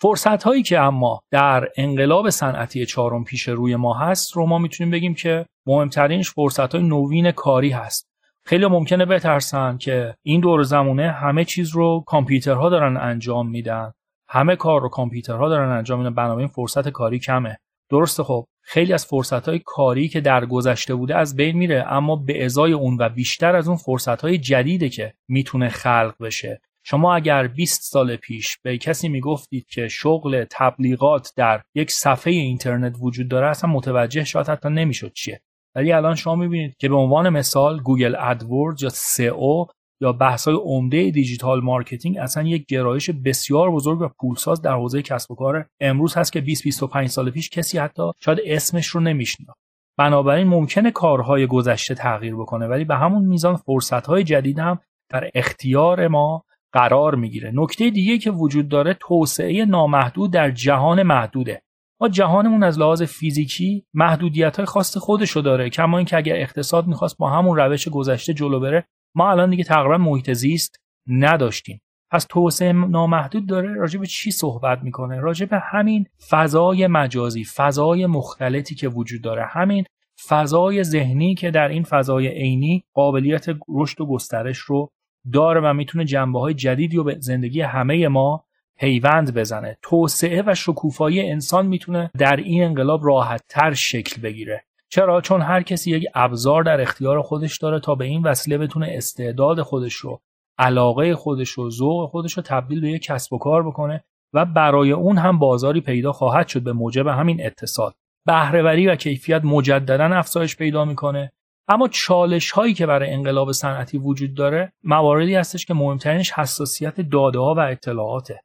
فرصت 0.00 0.42
هایی 0.42 0.62
که 0.62 0.80
اما 0.80 1.20
در 1.30 1.68
انقلاب 1.76 2.30
صنعتی 2.30 2.86
چهارم 2.86 3.24
پیش 3.24 3.48
روی 3.48 3.76
ما 3.76 3.94
هست 3.94 4.36
رو 4.36 4.46
ما 4.46 4.58
می‌تونیم 4.58 4.90
بگیم 4.90 5.14
که 5.14 5.46
مهمترینش 5.66 6.30
فرصت 6.30 6.74
های 6.74 6.84
نوین 6.84 7.30
کاری 7.30 7.70
هست. 7.70 8.06
خیلی 8.46 8.66
ممکنه 8.66 9.04
بترسن 9.04 9.78
که 9.78 10.14
این 10.22 10.40
دور 10.40 10.62
زمونه 10.62 11.10
همه 11.10 11.44
چیز 11.44 11.70
رو 11.70 12.04
کامپیوترها 12.06 12.68
دارن 12.68 12.96
انجام 12.96 13.50
میدن. 13.50 13.92
همه 14.28 14.56
کار 14.56 14.80
رو 14.80 14.88
کامپیوترها 14.88 15.48
دارن 15.48 15.68
انجام 15.68 15.98
میدن. 15.98 16.14
بنابراین 16.14 16.48
فرصت 16.48 16.88
کاری 16.88 17.18
کمه. 17.18 17.58
درسته 17.94 18.22
خب. 18.22 18.46
خیلی 18.62 18.92
از 18.92 19.06
فرصت 19.06 19.48
های 19.48 19.60
کاری 19.64 20.08
که 20.08 20.20
در 20.20 20.46
گذشته 20.46 20.94
بوده 20.94 21.16
از 21.16 21.36
بین 21.36 21.56
میره 21.56 21.84
اما 21.88 22.16
به 22.16 22.44
ازای 22.44 22.72
اون 22.72 22.96
و 23.00 23.08
بیشتر 23.08 23.56
از 23.56 23.68
اون 23.68 23.76
فرصت 23.76 24.22
های 24.22 24.38
جدیده 24.38 24.88
که 24.88 25.14
می‌تونه 25.28 25.68
خلق 25.68 26.14
بشه. 26.20 26.60
شما 26.84 27.14
اگر 27.14 27.46
20 27.46 27.82
سال 27.82 28.16
پیش 28.16 28.58
به 28.62 28.78
کسی 28.78 29.08
می‌گفتید 29.08 29.66
که 29.66 29.88
شغل 29.88 30.44
تبلیغات 30.50 31.32
در 31.36 31.62
یک 31.74 31.90
صفحه 31.90 32.32
اینترنت 32.32 32.96
وجود 33.00 33.28
داره 33.28 33.46
اصلا 33.46 33.70
متوجه 33.70 34.24
شاید 34.24 34.48
حتی 34.48 34.68
نمی‌شد 34.68 35.12
چیه. 35.12 35.40
ولی 35.74 35.92
الان 35.92 36.14
شما 36.14 36.34
می‌بینید 36.34 36.76
که 36.76 36.88
به 36.88 36.96
عنوان 36.96 37.28
مثال 37.28 37.80
گوگل 37.80 38.16
ادورد 38.18 38.82
یا 38.82 38.88
سئو 38.88 39.64
یا 40.00 40.12
بحث 40.12 40.48
های 40.48 40.56
عمده 40.62 41.10
digital 41.10 41.60
marketing 41.60 42.18
اصلا 42.18 42.42
یک 42.42 42.66
گرایش 42.66 43.10
بسیار 43.10 43.70
بزرگ 43.70 44.00
و 44.00 44.08
پولساز 44.20 44.62
در 44.62 44.72
حوزه 44.72 45.02
کسب 45.02 45.30
و 45.30 45.34
کار 45.34 45.66
امروز 45.80 46.14
هست 46.14 46.32
که 46.32 46.40
20 46.40 46.64
25 46.64 47.08
سال 47.08 47.30
پیش 47.30 47.50
کسی 47.50 47.78
حتی 47.78 48.02
شاید 48.20 48.38
اسمش 48.44 48.86
رو 48.86 49.00
نمیشناخت 49.00 49.58
بنابراین 49.98 50.46
ممکنه 50.46 50.90
کارهای 50.90 51.46
گذشته 51.46 51.94
تغییر 51.94 52.34
بکنه 52.34 52.66
ولی 52.66 52.84
به 52.84 52.96
همون 52.96 53.24
میزان 53.24 53.56
فرصتهای 53.56 54.24
جدید 54.24 54.58
هم 54.58 54.80
در 55.08 55.30
اختیار 55.34 56.08
ما 56.08 56.44
قرار 56.72 57.14
می‌گیره. 57.14 57.50
نکته 57.54 57.90
دیگه 57.90 58.18
که 58.18 58.30
وجود 58.30 58.68
داره 58.68 58.96
توسعه 59.00 59.64
نامحدود 59.64 60.32
در 60.32 60.50
جهان 60.50 61.02
محدوده. 61.02 61.62
ما 62.00 62.08
جهانمون 62.08 62.62
از 62.62 62.78
لحاظ 62.78 63.02
فیزیکی 63.02 63.86
محدودیت 63.94 64.56
های 64.56 64.66
خاص 64.66 64.96
خودشو 64.96 65.40
داره 65.40 65.70
کما 65.70 65.98
اینکه 65.98 66.16
اگر 66.16 66.36
اقتصاد 66.36 66.86
می‌خواست 66.86 67.18
با 67.18 67.30
همون 67.30 67.56
روش 67.56 67.88
گذشته 67.88 68.34
جلو 68.34 68.60
بره 68.60 68.84
ما 69.14 69.30
الان 69.30 69.50
دیگه 69.50 69.64
تقریبا 69.64 69.98
محیط 69.98 70.32
زیست 70.32 70.80
نداشتیم. 71.06 71.80
پس 72.10 72.26
توسعه 72.28 72.72
نامحدود 72.72 73.46
داره 73.46 73.74
راجع 73.74 74.00
به 74.00 74.06
چی 74.06 74.30
صحبت 74.30 74.82
می‌کنه؟ 74.82 75.20
راجع 75.20 75.46
به 75.46 75.58
همین 75.58 76.06
فضای 76.30 76.86
مجازی 76.86 77.44
فضای 77.44 78.06
مختلطی 78.06 78.74
که 78.74 78.88
وجود 78.88 79.22
داره. 79.22 79.46
همین 79.46 79.84
فضای 80.28 80.84
ذهنی 80.84 81.34
که 81.34 81.50
در 81.50 81.68
این 81.68 81.82
فضای 81.82 82.28
عینی 82.28 82.84
قابلیت 82.94 83.46
رشد 83.68 84.00
و 84.00 84.06
گسترش 84.06 84.58
رو 84.58 84.90
داره 85.32 85.60
و 85.60 85.72
می‌تونه 85.72 86.04
جنبه 86.04 86.40
های 86.40 86.54
جدیدی 86.54 86.96
رو 86.96 87.04
به 87.04 87.16
زندگی 87.20 87.60
همه 87.60 88.08
ما 88.08 88.44
پیوند 88.78 89.34
بزنه. 89.34 89.78
توسعه 89.82 90.42
و 90.46 90.54
شکوفایی 90.54 91.30
انسان 91.30 91.66
می‌تونه 91.66 92.10
در 92.18 92.36
این 92.36 92.64
انقلاب 92.64 93.06
راحت 93.06 93.44
تر 93.48 93.72
شکل 93.72 94.22
بگیره. 94.22 94.64
چرا؟ 94.90 95.20
چون 95.20 95.42
هر 95.42 95.62
کسی 95.62 95.90
یک 95.90 96.06
ابزار 96.14 96.62
در 96.62 96.80
اختیار 96.80 97.22
خودش 97.22 97.58
داره 97.58 97.80
تا 97.80 97.94
به 97.94 98.04
این 98.04 98.22
وسیله 98.22 98.58
بتونه 98.58 98.88
استعداد 98.90 99.62
خودش 99.62 99.94
رو 99.94 100.20
علاقه 100.58 101.14
خودش 101.14 101.50
رو 101.50 101.70
ذوق 101.70 102.10
خودش 102.10 102.32
رو 102.32 102.42
تبدیل 102.42 102.80
به 102.80 102.90
یک 102.90 103.02
کسب 103.02 103.32
و 103.32 103.38
کار 103.38 103.62
بکنه 103.62 104.04
و 104.34 104.44
برای 104.44 104.92
اون 104.92 105.18
هم 105.18 105.38
بازاری 105.38 105.80
پیدا 105.80 106.12
خواهد 106.12 106.48
شد 106.48 106.62
به 106.62 106.72
موجب 106.72 107.06
همین 107.06 107.46
اتصال. 107.46 107.92
بهرهوری 108.26 108.86
و 108.86 108.96
کیفیت 108.96 109.44
مجددا 109.44 110.04
افزایش 110.04 110.56
پیدا 110.56 110.84
می‌کنه. 110.84 111.32
اما 111.68 111.88
چالش 111.88 112.50
هایی 112.50 112.74
که 112.74 112.86
برای 112.86 113.10
انقلاب 113.10 113.52
صنعتی 113.52 113.98
وجود 113.98 114.34
داره 114.34 114.72
مواردی 114.82 115.34
هستش 115.34 115.66
که 115.66 115.74
مهمترینش 115.74 116.32
حساسیت 116.32 117.00
داده 117.00 117.38
ها 117.38 117.54
و 117.54 117.60
اطلاعاته. 117.60 118.40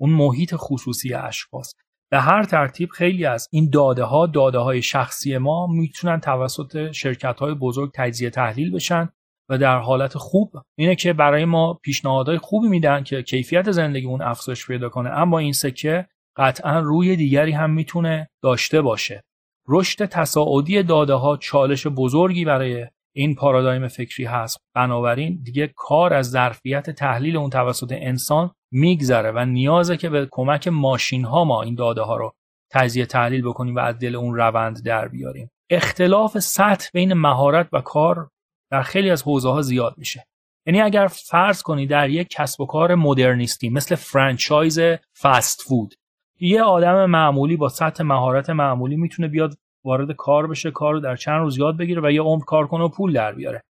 اون 0.00 0.10
محیط 0.10 0.54
خصوصی 0.56 1.14
اشخاص. 1.14 1.74
به 2.12 2.20
هر 2.20 2.44
ترتیب 2.44 2.90
خیلی 2.90 3.24
از 3.24 3.48
این 3.52 3.70
داده 3.70 4.04
ها 4.04 4.26
داده 4.26 4.58
های 4.58 4.82
شخصی 4.82 5.38
ما 5.38 5.66
می‌تونن 5.66 6.20
توسط 6.20 6.92
شرکت 6.92 7.40
های 7.40 7.54
بزرگ 7.54 7.90
تجزیه 7.94 8.30
تحلیل 8.30 8.72
بشن 8.72 9.08
و 9.48 9.58
در 9.58 9.78
حالت 9.78 10.18
خوب 10.18 10.52
اینه 10.78 10.94
که 10.94 11.12
برای 11.12 11.44
ما 11.44 11.74
پیشنهادهای 11.74 12.38
خوبی 12.38 12.68
میدن 12.68 13.02
که 13.02 13.22
کیفیت 13.22 13.70
زندگی 13.70 14.06
اون 14.06 14.22
افزایش 14.22 14.66
پیدا 14.66 14.88
کنه. 14.88 15.10
اما 15.10 15.38
این 15.38 15.52
سکه 15.52 16.06
قطعا 16.36 16.80
روی 16.80 17.16
دیگری 17.16 17.52
هم 17.52 17.70
می‌تونه 17.70 18.30
داشته 18.42 18.80
باشه. 18.80 19.24
رشد 19.68 20.04
تصاعدی 20.04 20.82
داده 20.82 21.14
ها 21.14 21.36
چالش 21.36 21.86
بزرگی 21.86 22.44
برای 22.44 22.86
این 23.14 23.34
پارادایم 23.34 23.88
فکری 23.88 24.24
هست. 24.24 24.58
بنابراین 24.74 25.40
دیگه 25.42 25.72
کار 25.76 26.14
از 26.14 26.30
ظرفیت 26.30 26.90
تحلیل 26.90 27.36
اون 27.36 27.50
توسط 27.50 27.92
انسان 27.92 28.50
میگذره 28.72 29.30
و 29.30 29.44
نیازه 29.44 29.96
که 29.96 30.08
به 30.08 30.28
کمک 30.30 30.68
ماشین 30.68 31.24
ها 31.24 31.44
ما 31.44 31.62
این 31.62 31.74
داده 31.74 32.02
ها 32.02 32.16
رو 32.16 32.34
تجزیه 32.70 33.06
تحلیل 33.06 33.42
بکنیم 33.42 33.76
و 33.76 33.78
از 33.78 33.98
دل 33.98 34.16
اون 34.16 34.34
روند 34.34 34.84
در 34.84 35.08
بیاریم. 35.08 35.50
اختلاف 35.70 36.38
سطح 36.38 36.88
بین 36.94 37.12
مهارت 37.12 37.68
و 37.72 37.80
کار 37.80 38.28
در 38.70 38.82
خیلی 38.82 39.10
از 39.10 39.22
حوزه 39.22 39.50
ها 39.50 39.62
زیاد 39.62 39.94
میشه. 39.96 40.26
یعنی 40.66 40.80
اگر 40.80 41.06
فرض 41.06 41.62
کنی 41.62 41.86
در 41.86 42.10
یک 42.10 42.28
کسب 42.28 42.60
و 42.60 42.66
کار 42.66 42.94
مدرنیستی 42.94 43.70
مثل 43.70 43.94
فرانچایز 43.94 44.80
فست 45.20 45.62
فود 45.62 45.94
یه 46.40 46.62
آدم 46.62 47.10
معمولی 47.10 47.56
با 47.56 47.68
سطح 47.68 48.04
مهارت 48.04 48.50
معمولی 48.50 48.96
می‌تونه 48.96 49.28
بیاد 49.28 49.58
وارد 49.84 50.12
کار 50.12 50.46
بشه 50.46 50.70
کار 50.70 50.92
رو 50.92 51.00
در 51.00 51.16
چند 51.16 51.40
روز 51.40 51.58
یاد 51.58 51.76
بگیره 51.76 52.02
و 52.02 52.10
یه 52.10 52.22
عمر 52.22 52.44
کار 52.44 52.66
کنه 52.66 52.84
و 52.84 52.88
پول 52.88 53.12
در 53.12 53.32
بیاره. 53.32 53.62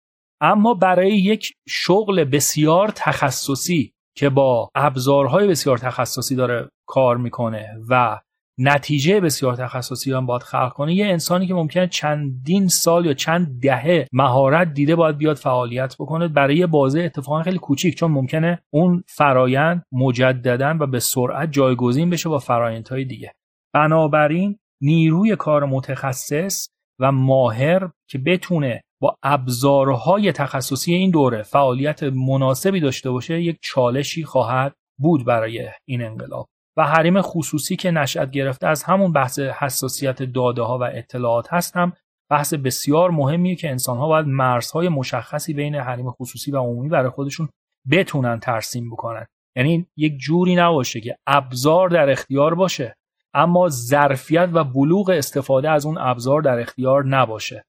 اما 0.41 0.73
برای 0.73 1.17
یک 1.17 1.53
شغل 1.67 2.23
بسیار 2.23 2.91
تخصصی 2.95 3.93
که 4.17 4.29
با 4.29 4.69
ابزارهای 4.75 5.47
بسیار 5.47 5.77
تخصصی 5.77 6.35
داره 6.35 6.69
کار 6.87 7.17
می‌کنه 7.17 7.77
و 7.89 8.19
نتیجه 8.59 9.19
بسیار 9.19 9.55
تخصصی 9.55 10.13
هم 10.13 10.25
باید 10.25 10.43
خلق 10.43 10.73
کنه 10.73 10.93
یه 10.93 11.05
انسانی 11.05 11.47
که 11.47 11.53
ممکنه 11.53 11.87
چندین 11.87 12.67
سال 12.67 13.05
یا 13.05 13.13
چند 13.13 13.61
دهه 13.61 14.07
مهارت 14.13 14.73
دیده 14.73 14.95
باید 14.95 15.17
بیاد 15.17 15.35
فعالیت 15.35 15.95
بکنه 15.99 16.27
برای 16.27 16.55
یه 16.55 16.67
بازه 16.67 17.01
اتفاقا 17.01 17.43
خیلی 17.43 17.57
کوچیک 17.57 17.95
چون 17.95 18.11
ممکنه 18.11 18.63
اون 18.73 19.03
فرایند 19.07 19.83
مجددا 19.91 20.77
و 20.79 20.87
به 20.87 20.99
سرعت 20.99 21.51
جایگزین 21.51 22.09
بشه 22.09 22.29
با 22.29 22.39
فرایندهای 22.39 23.05
دیگه. 23.05 23.31
بنابراین 23.73 24.59
نیروی 24.81 25.35
کار 25.35 25.65
متخصص 25.65 26.67
و 26.99 27.11
ماهر 27.11 27.89
که 28.09 28.17
بتونه 28.17 28.81
با 29.01 29.17
ابزارهای 29.23 30.31
تخصصی 30.31 30.93
این 30.93 31.11
دوره 31.11 31.43
فعالیت 31.43 32.03
مناسبی 32.03 32.79
داشته 32.79 33.11
باشه 33.11 33.41
یک 33.41 33.57
چالشی 33.61 34.23
خواهد 34.23 34.73
بود 34.99 35.25
برای 35.25 35.69
این 35.85 36.01
انقلاب. 36.01 36.47
و 36.77 36.85
حریم 36.85 37.21
خصوصی 37.21 37.75
که 37.75 37.91
نشأت 37.91 38.31
گرفته 38.31 38.67
از 38.67 38.83
همون 38.83 39.11
بحث 39.11 39.39
حساسیت 39.39 40.23
داده 40.23 40.61
ها 40.61 40.77
و 40.77 40.83
اطلاعات 40.83 41.53
هست 41.53 41.77
هم 41.77 41.93
بحث 42.29 42.53
بسیار 42.53 43.11
مهمیه 43.11 43.55
که 43.55 43.69
انسان 43.69 43.97
ها 43.97 44.07
باید 44.07 44.25
مرزهای 44.25 44.89
مشخصی 44.89 45.53
بین 45.53 45.75
حریم 45.75 46.11
خصوصی 46.11 46.51
و 46.51 46.57
عمومی 46.57 46.89
برای 46.89 47.09
خودشون 47.09 47.49
بتونن 47.91 48.39
ترسیم 48.39 48.89
بکنن. 48.89 49.25
یعنی 49.55 49.87
یک 49.97 50.17
جوری 50.17 50.55
نباشه 50.55 51.01
که 51.01 51.15
ابزار 51.27 51.89
در 51.89 52.09
اختیار 52.09 52.55
باشه. 52.55 52.95
اما 53.33 53.69
ظرفیت 53.69 54.49
و 54.53 54.63
بلوغ 54.63 55.09
استفاده 55.09 55.69
از 55.69 55.85
اون 55.85 55.97
ابزار 55.97 56.41
در 56.41 56.59
اختیار 56.59 57.05
نباشه. 57.05 57.65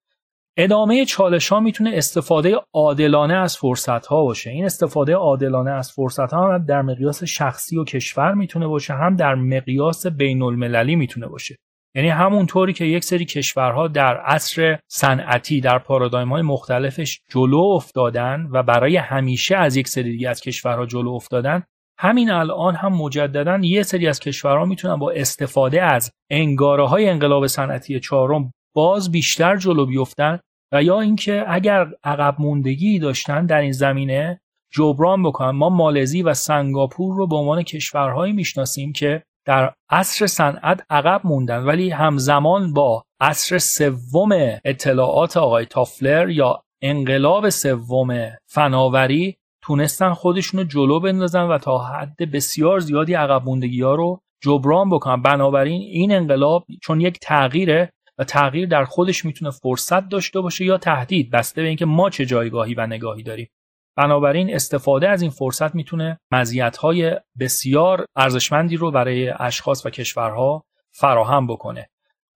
ادامه 0.57 1.05
چالش 1.05 1.49
ها 1.49 1.61
می‌تونه 1.61 1.91
استفاده 1.95 2.57
عادلانه 2.73 3.35
از 3.35 3.57
فرصت 3.57 4.07
ها 4.07 4.23
باشه. 4.23 4.51
این 4.51 4.65
استفاده 4.65 5.15
عادلانه 5.15 5.71
از 5.71 5.93
فرصت 5.93 6.33
ها 6.33 6.55
هم 6.55 6.65
در 6.65 6.83
مقیاس 6.83 7.25
شخصی 7.25 7.77
و 7.77 7.85
کشور 7.85 8.35
می‌تونه 8.35 8.67
باشه 8.67 8.95
هم 8.95 9.17
در 9.17 9.35
مقیاس 9.35 10.07
بین 10.07 10.43
المللی 10.43 10.97
می‌تونه 10.97 11.27
باشه. 11.27 11.57
یعنی 11.95 12.09
همونطوری 12.09 12.73
که 12.73 12.85
یک 12.85 13.05
سری 13.05 13.25
کشورها 13.25 13.89
در 13.89 14.17
عصر 14.17 14.79
صنعتی 14.89 15.61
در 15.61 15.79
پارادایم 15.79 16.29
های 16.29 16.43
مختلفش 16.43 17.21
جلو 17.31 17.59
افتادن 17.59 18.49
و 18.53 18.63
برای 18.63 18.97
همیشه 18.97 19.57
از 19.57 19.77
یک 19.77 19.89
سری 19.89 20.11
دیگه 20.11 20.29
از 20.29 20.41
کشورها 20.41 20.87
جلو 20.87 21.11
افتادن 21.11 21.63
همین 22.03 22.31
الان 22.31 22.75
هم 22.75 22.93
مجددا 22.93 23.59
یه 23.63 23.83
سری 23.83 24.09
از 24.09 24.21
کشورها 24.21 24.65
می‌تونن 24.65 24.97
با 24.97 25.11
استفاده 25.11 25.83
از 25.83 26.11
انگاره 26.31 26.89
های 26.89 27.09
انقلاب 27.09 27.47
صنعتی 27.47 28.01
چهارم 28.01 28.53
باز 28.75 29.13
بیشتر 29.13 29.57
جلو 29.57 29.87
بیفتن 29.87 30.39
و 30.73 30.83
یا 30.83 31.01
اینکه 31.01 31.45
اگر 31.49 31.87
عقب 32.05 32.37
موندگی 32.39 32.99
داشتن 32.99 33.47
در 33.47 33.61
این 33.61 33.73
زمینه 33.73 34.41
جبران 34.73 35.23
بکنن. 35.23 35.51
ما 35.51 35.69
مالزی 35.69 36.23
و 36.23 36.35
سنگاپور 36.35 37.17
رو 37.17 37.27
به 37.27 37.37
عنوان 37.37 37.63
کشورهایی 37.63 38.33
می‌شناسیم 38.33 38.93
که 38.93 39.23
در 39.47 39.73
عصر 39.91 40.27
صنعت 40.27 40.87
عقب 40.91 41.21
موندن 41.25 41.65
ولی 41.65 41.91
همزمان 41.91 42.73
با 42.73 43.05
عصر 43.21 43.59
سوم 43.59 44.31
اطلاعات 44.65 45.37
آقای 45.37 45.67
تافلر 45.67 46.31
یا 46.31 46.63
انقلاب 46.83 47.49
سوم 47.49 48.31
فناوری 48.47 49.37
تونستن 49.63 50.13
خودشون 50.13 50.61
رو 50.61 50.67
جلو 50.67 51.01
بندازن 51.01 51.43
و 51.43 51.59
تا 51.59 51.79
حد 51.79 52.31
بسیار 52.33 52.81
زیادی 52.81 53.15
عقب 53.15 53.45
موندگی 53.45 53.83
ها 53.83 53.95
رو 53.95 54.21
جبران 54.43 54.91
بکنن. 54.91 55.23
بنابراین 55.23 55.81
این 55.81 56.13
انقلاب 56.13 56.65
چون 56.83 57.01
یک 57.01 57.19
تغییره 57.23 57.93
و 58.19 58.25
تغییر 58.25 58.69
در 58.69 58.85
خودش 58.85 59.25
می‌تونه 59.25 59.51
فرصت 59.51 60.09
داشته 60.09 60.41
باشه 60.41 60.65
یا 60.65 60.79
تهدید 60.79 61.31
بسته 61.31 61.63
به 61.63 61.69
اینکه 61.69 61.85
ما 61.85 62.11
چه 62.11 62.27
جایگاهی 62.27 62.75
و 62.75 62.87
نگاهی 62.87 63.23
داریم. 63.23 63.49
بنابراین 63.97 64.55
استفاده 64.55 65.09
از 65.09 65.23
این 65.23 65.31
فرصت 65.31 65.75
می‌تونه 65.75 66.19
مزیت‌های 66.33 67.17
بسیار 67.41 68.07
ارزشمندی 68.17 68.77
رو 68.77 68.91
برای 68.91 69.29
اشخاص 69.29 69.87
و 69.87 69.91
کشورها 69.91 70.65
فراهم 70.91 71.47
بکنه. 71.47 71.89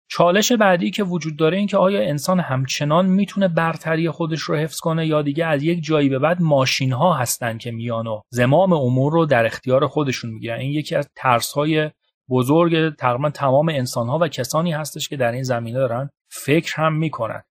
چالش 0.09 0.53
بعدی 0.53 0.91
که 0.91 1.05
وجود 1.05 1.37
داره 1.37 1.57
این 1.57 1.67
که 1.67 1.77
آیا 1.77 2.01
انسان 2.01 2.41
همچنان 2.41 3.07
می‌تونه 3.07 3.49
برتری 3.49 4.11
خودش 4.11 4.41
رو 4.41 4.57
حفظ 4.57 4.81
کنه 4.81 5.07
یا 5.07 5.23
دیگه 5.23 5.47
از 5.47 5.63
یک 5.63 5.85
جایی 5.85 6.09
به 6.09 6.19
بعد 6.19 6.43
ماشین 6.43 6.93
ها 6.93 7.15
هستن 7.15 7.59
که 7.59 7.71
میان 7.71 8.07
و 8.07 8.21
زمام 8.31 8.73
امور 8.73 9.13
رو 9.13 9.27
در 9.27 9.47
اختیار 9.47 9.87
خودشون 9.87 10.31
می‌گیرن. 10.31 10.59
این 10.59 10.73
یکی 10.73 10.95
از 10.95 11.09
ترس 11.17 11.53
های 11.53 11.91
بزرگ 12.31 12.97
تقریبا 12.97 13.31
تمام 13.31 13.69
انسان 13.69 14.09
ها 14.09 14.19
و 14.19 14.29
کسانی 14.29 14.73
هستش 14.73 15.09
که 15.09 15.17
در 15.17 15.33
این 15.33 15.43
زمینه 15.43 15.79
دارن 15.79 16.11
فکر 16.29 16.75
هم 16.77 16.95
می‌کنن. 16.95 17.43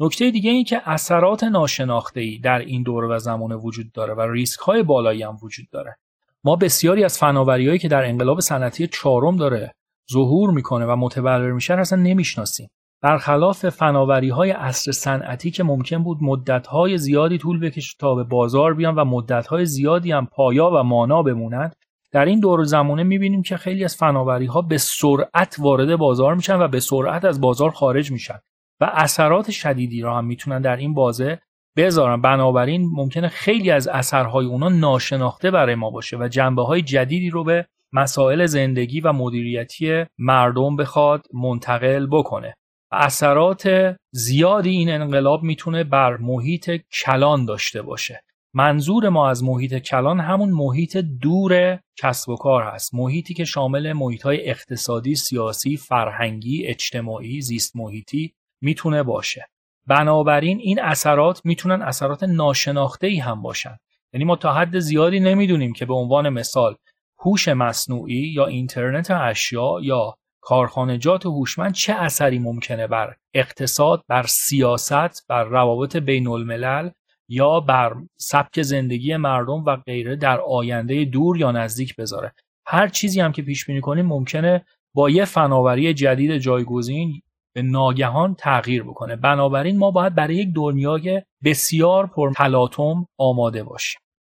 نکته 0.00 0.30
دیگه 0.30 0.50
این 0.50 0.64
که 0.64 0.88
اثرات 0.88 1.44
ناشناخته 1.44 2.20
ای 2.20 2.38
در 2.38 2.58
این 2.58 2.82
دوره 2.82 3.08
و 3.08 3.18
زمانه 3.18 3.54
وجود 3.54 3.92
داره 3.92 4.14
و 4.14 4.20
ریسک 4.20 4.60
های 4.60 4.82
بالایی 4.82 5.22
هم 5.22 5.38
وجود 5.42 5.66
داره. 5.72 5.96
ما 6.44 6.56
بسیاری 6.56 7.04
از 7.04 7.18
فناوریهایی 7.18 7.78
که 7.78 7.88
در 7.88 8.04
انقلاب 8.04 8.40
صنعتی 8.40 8.86
چهارم 8.86 9.36
داره 9.36 9.74
ظهور 10.12 10.50
می‌کنه 10.50 10.86
و 10.86 10.96
متبلور 10.96 11.52
میشن 11.52 11.78
اصلا 11.78 12.02
نمی‌شناسیم. 12.02 12.68
برخلاف 13.02 13.68
فناوری 13.68 14.28
های 14.28 14.50
عصر 14.50 14.92
صنعتی 14.92 15.50
که 15.50 15.64
ممکن 15.64 16.02
بود 16.02 16.18
مدت 16.20 16.66
های 16.66 16.98
زیادی 16.98 17.38
طول 17.38 17.60
بکشه 17.60 17.96
تا 17.98 18.14
به 18.14 18.24
بازار 18.24 18.74
بیان 18.74 18.94
و 18.94 19.04
مدت 19.04 19.46
های 19.46 19.66
زیادی 19.66 20.12
هم 20.12 20.26
پایا 20.26 20.70
و 20.70 20.82
مانا 20.82 21.22
بمونند 21.22 21.76
در 22.12 22.24
این 22.24 22.40
دور 22.40 22.64
زمانه 22.64 23.02
می‌بینیم 23.02 23.42
که 23.42 23.56
خیلی 23.56 23.84
از 23.84 23.96
فناوری 23.96 24.46
ها 24.46 24.62
به 24.62 24.78
سرعت 24.78 25.56
وارد 25.58 25.96
بازار 25.96 26.34
میشن 26.34 26.60
و 26.60 26.68
به 26.68 26.80
سرعت 26.80 27.24
از 27.24 27.40
بازار 27.40 27.70
خارج 27.70 28.12
میشن 28.12 28.38
و 28.80 28.90
اثرات 28.94 29.50
شدیدی 29.50 30.00
را 30.00 30.18
هم 30.18 30.24
می‌تونن 30.24 30.60
در 30.60 30.76
این 30.76 30.94
بازه 30.94 31.38
بذارن. 31.76 32.20
بنابراین 32.20 32.90
ممکنه 32.92 33.28
خیلی 33.28 33.70
از 33.70 33.88
اثرهای 33.88 34.46
اونا 34.46 34.68
ناشناخته 34.68 35.50
برای 35.50 35.74
ما 35.74 35.90
باشه 35.90 36.16
و 36.16 36.28
جنبه 36.28 36.62
های 36.62 36.82
جدیدی 36.82 37.30
رو 37.30 37.44
به 37.44 37.66
مسائل 37.94 38.46
زندگی 38.46 39.00
و 39.00 39.12
مدیریتی 39.12 40.04
مردم 40.18 40.76
بخواد 40.76 41.26
منتقل 41.34 42.06
بکنه. 42.06 42.54
اثرات 42.92 43.94
زیادی 44.12 44.70
این 44.70 44.90
انقلاب 44.90 45.42
می‌تونه 45.42 45.84
بر 45.84 46.16
محیط 46.16 46.70
کلان 47.04 47.44
داشته 47.44 47.82
باشه. 47.82 48.20
منظور 48.54 49.08
ما 49.08 49.30
از 49.30 49.44
محیط 49.44 49.74
کلان 49.74 50.20
همون 50.20 50.50
محیط 50.50 50.96
دور 50.96 51.78
کسب 51.98 52.28
و 52.28 52.36
کار 52.36 52.62
هست 52.62 52.94
محیطی 52.94 53.34
که 53.34 53.44
شامل 53.44 53.92
محیط 53.92 54.22
های 54.22 54.50
اقتصادی، 54.50 55.14
سیاسی، 55.14 55.76
فرهنگی، 55.76 56.66
اجتماعی، 56.66 57.40
زیست 57.40 57.76
محیطی 57.76 58.34
می‌تونه 58.62 59.02
باشه. 59.02 59.46
بنابراین 59.86 60.58
این 60.58 60.80
اثرات 60.82 61.40
می‌تونن 61.44 61.82
اثرات 61.82 62.22
ناشناخته 62.22 63.06
ای 63.06 63.18
هم 63.18 63.42
باشن. 63.42 63.76
یعنی 64.12 64.24
ما 64.24 64.36
تا 64.36 64.52
حد 64.52 64.78
زیادی 64.78 65.20
نمی‌دونیم 65.20 65.72
که 65.72 65.86
به 65.86 65.94
عنوان 65.94 66.28
مثال 66.28 66.74
هوش 67.18 67.48
مصنوعی 67.48 68.32
یا 68.34 68.46
اینترنت 68.46 69.10
اشیا 69.10 69.78
یا 69.82 70.14
کارخانجات 70.40 71.26
هوشمند 71.26 71.72
چه 71.72 71.92
اثری 71.94 72.38
ممکنه 72.38 72.86
بر 72.86 73.14
اقتصاد، 73.34 74.04
بر 74.08 74.22
سیاست، 74.22 75.26
بر 75.28 75.44
روابط 75.44 75.96
بین 75.96 76.28
الملل 76.28 76.90
یا 77.28 77.60
بر 77.60 77.94
سبک 78.16 78.62
زندگی 78.62 79.16
مردم 79.16 79.64
و 79.64 79.76
غیره 79.76 80.16
در 80.16 80.40
آینده 80.40 81.04
دور 81.04 81.38
یا 81.38 81.52
نزدیک 81.52 81.96
بذاره؟ 81.96 82.32
هر 82.66 82.88
چیزی 82.88 83.20
هم 83.20 83.32
که 83.32 83.42
پیش 83.42 83.66
بینی 83.66 83.80
کنیم 83.80 84.06
ممکنه 84.06 84.64
با 84.94 85.10
یه 85.10 85.24
فناوری 85.24 85.94
جدید 85.94 86.38
جایگزین 86.38 87.22
به 87.54 87.62
ناگهان 87.62 88.34
تغییر 88.34 88.82
بکنه. 88.82 89.16
بنابراین 89.16 89.78
ما 89.78 89.90
باید 89.90 90.14
برای 90.14 90.34
یک 90.34 90.48
دنیای 90.54 91.22
بسیار 91.44 92.06
پر 92.06 92.32
تلاطم 92.32 93.06
آماده 93.18 93.62
باشیم. 93.62 94.00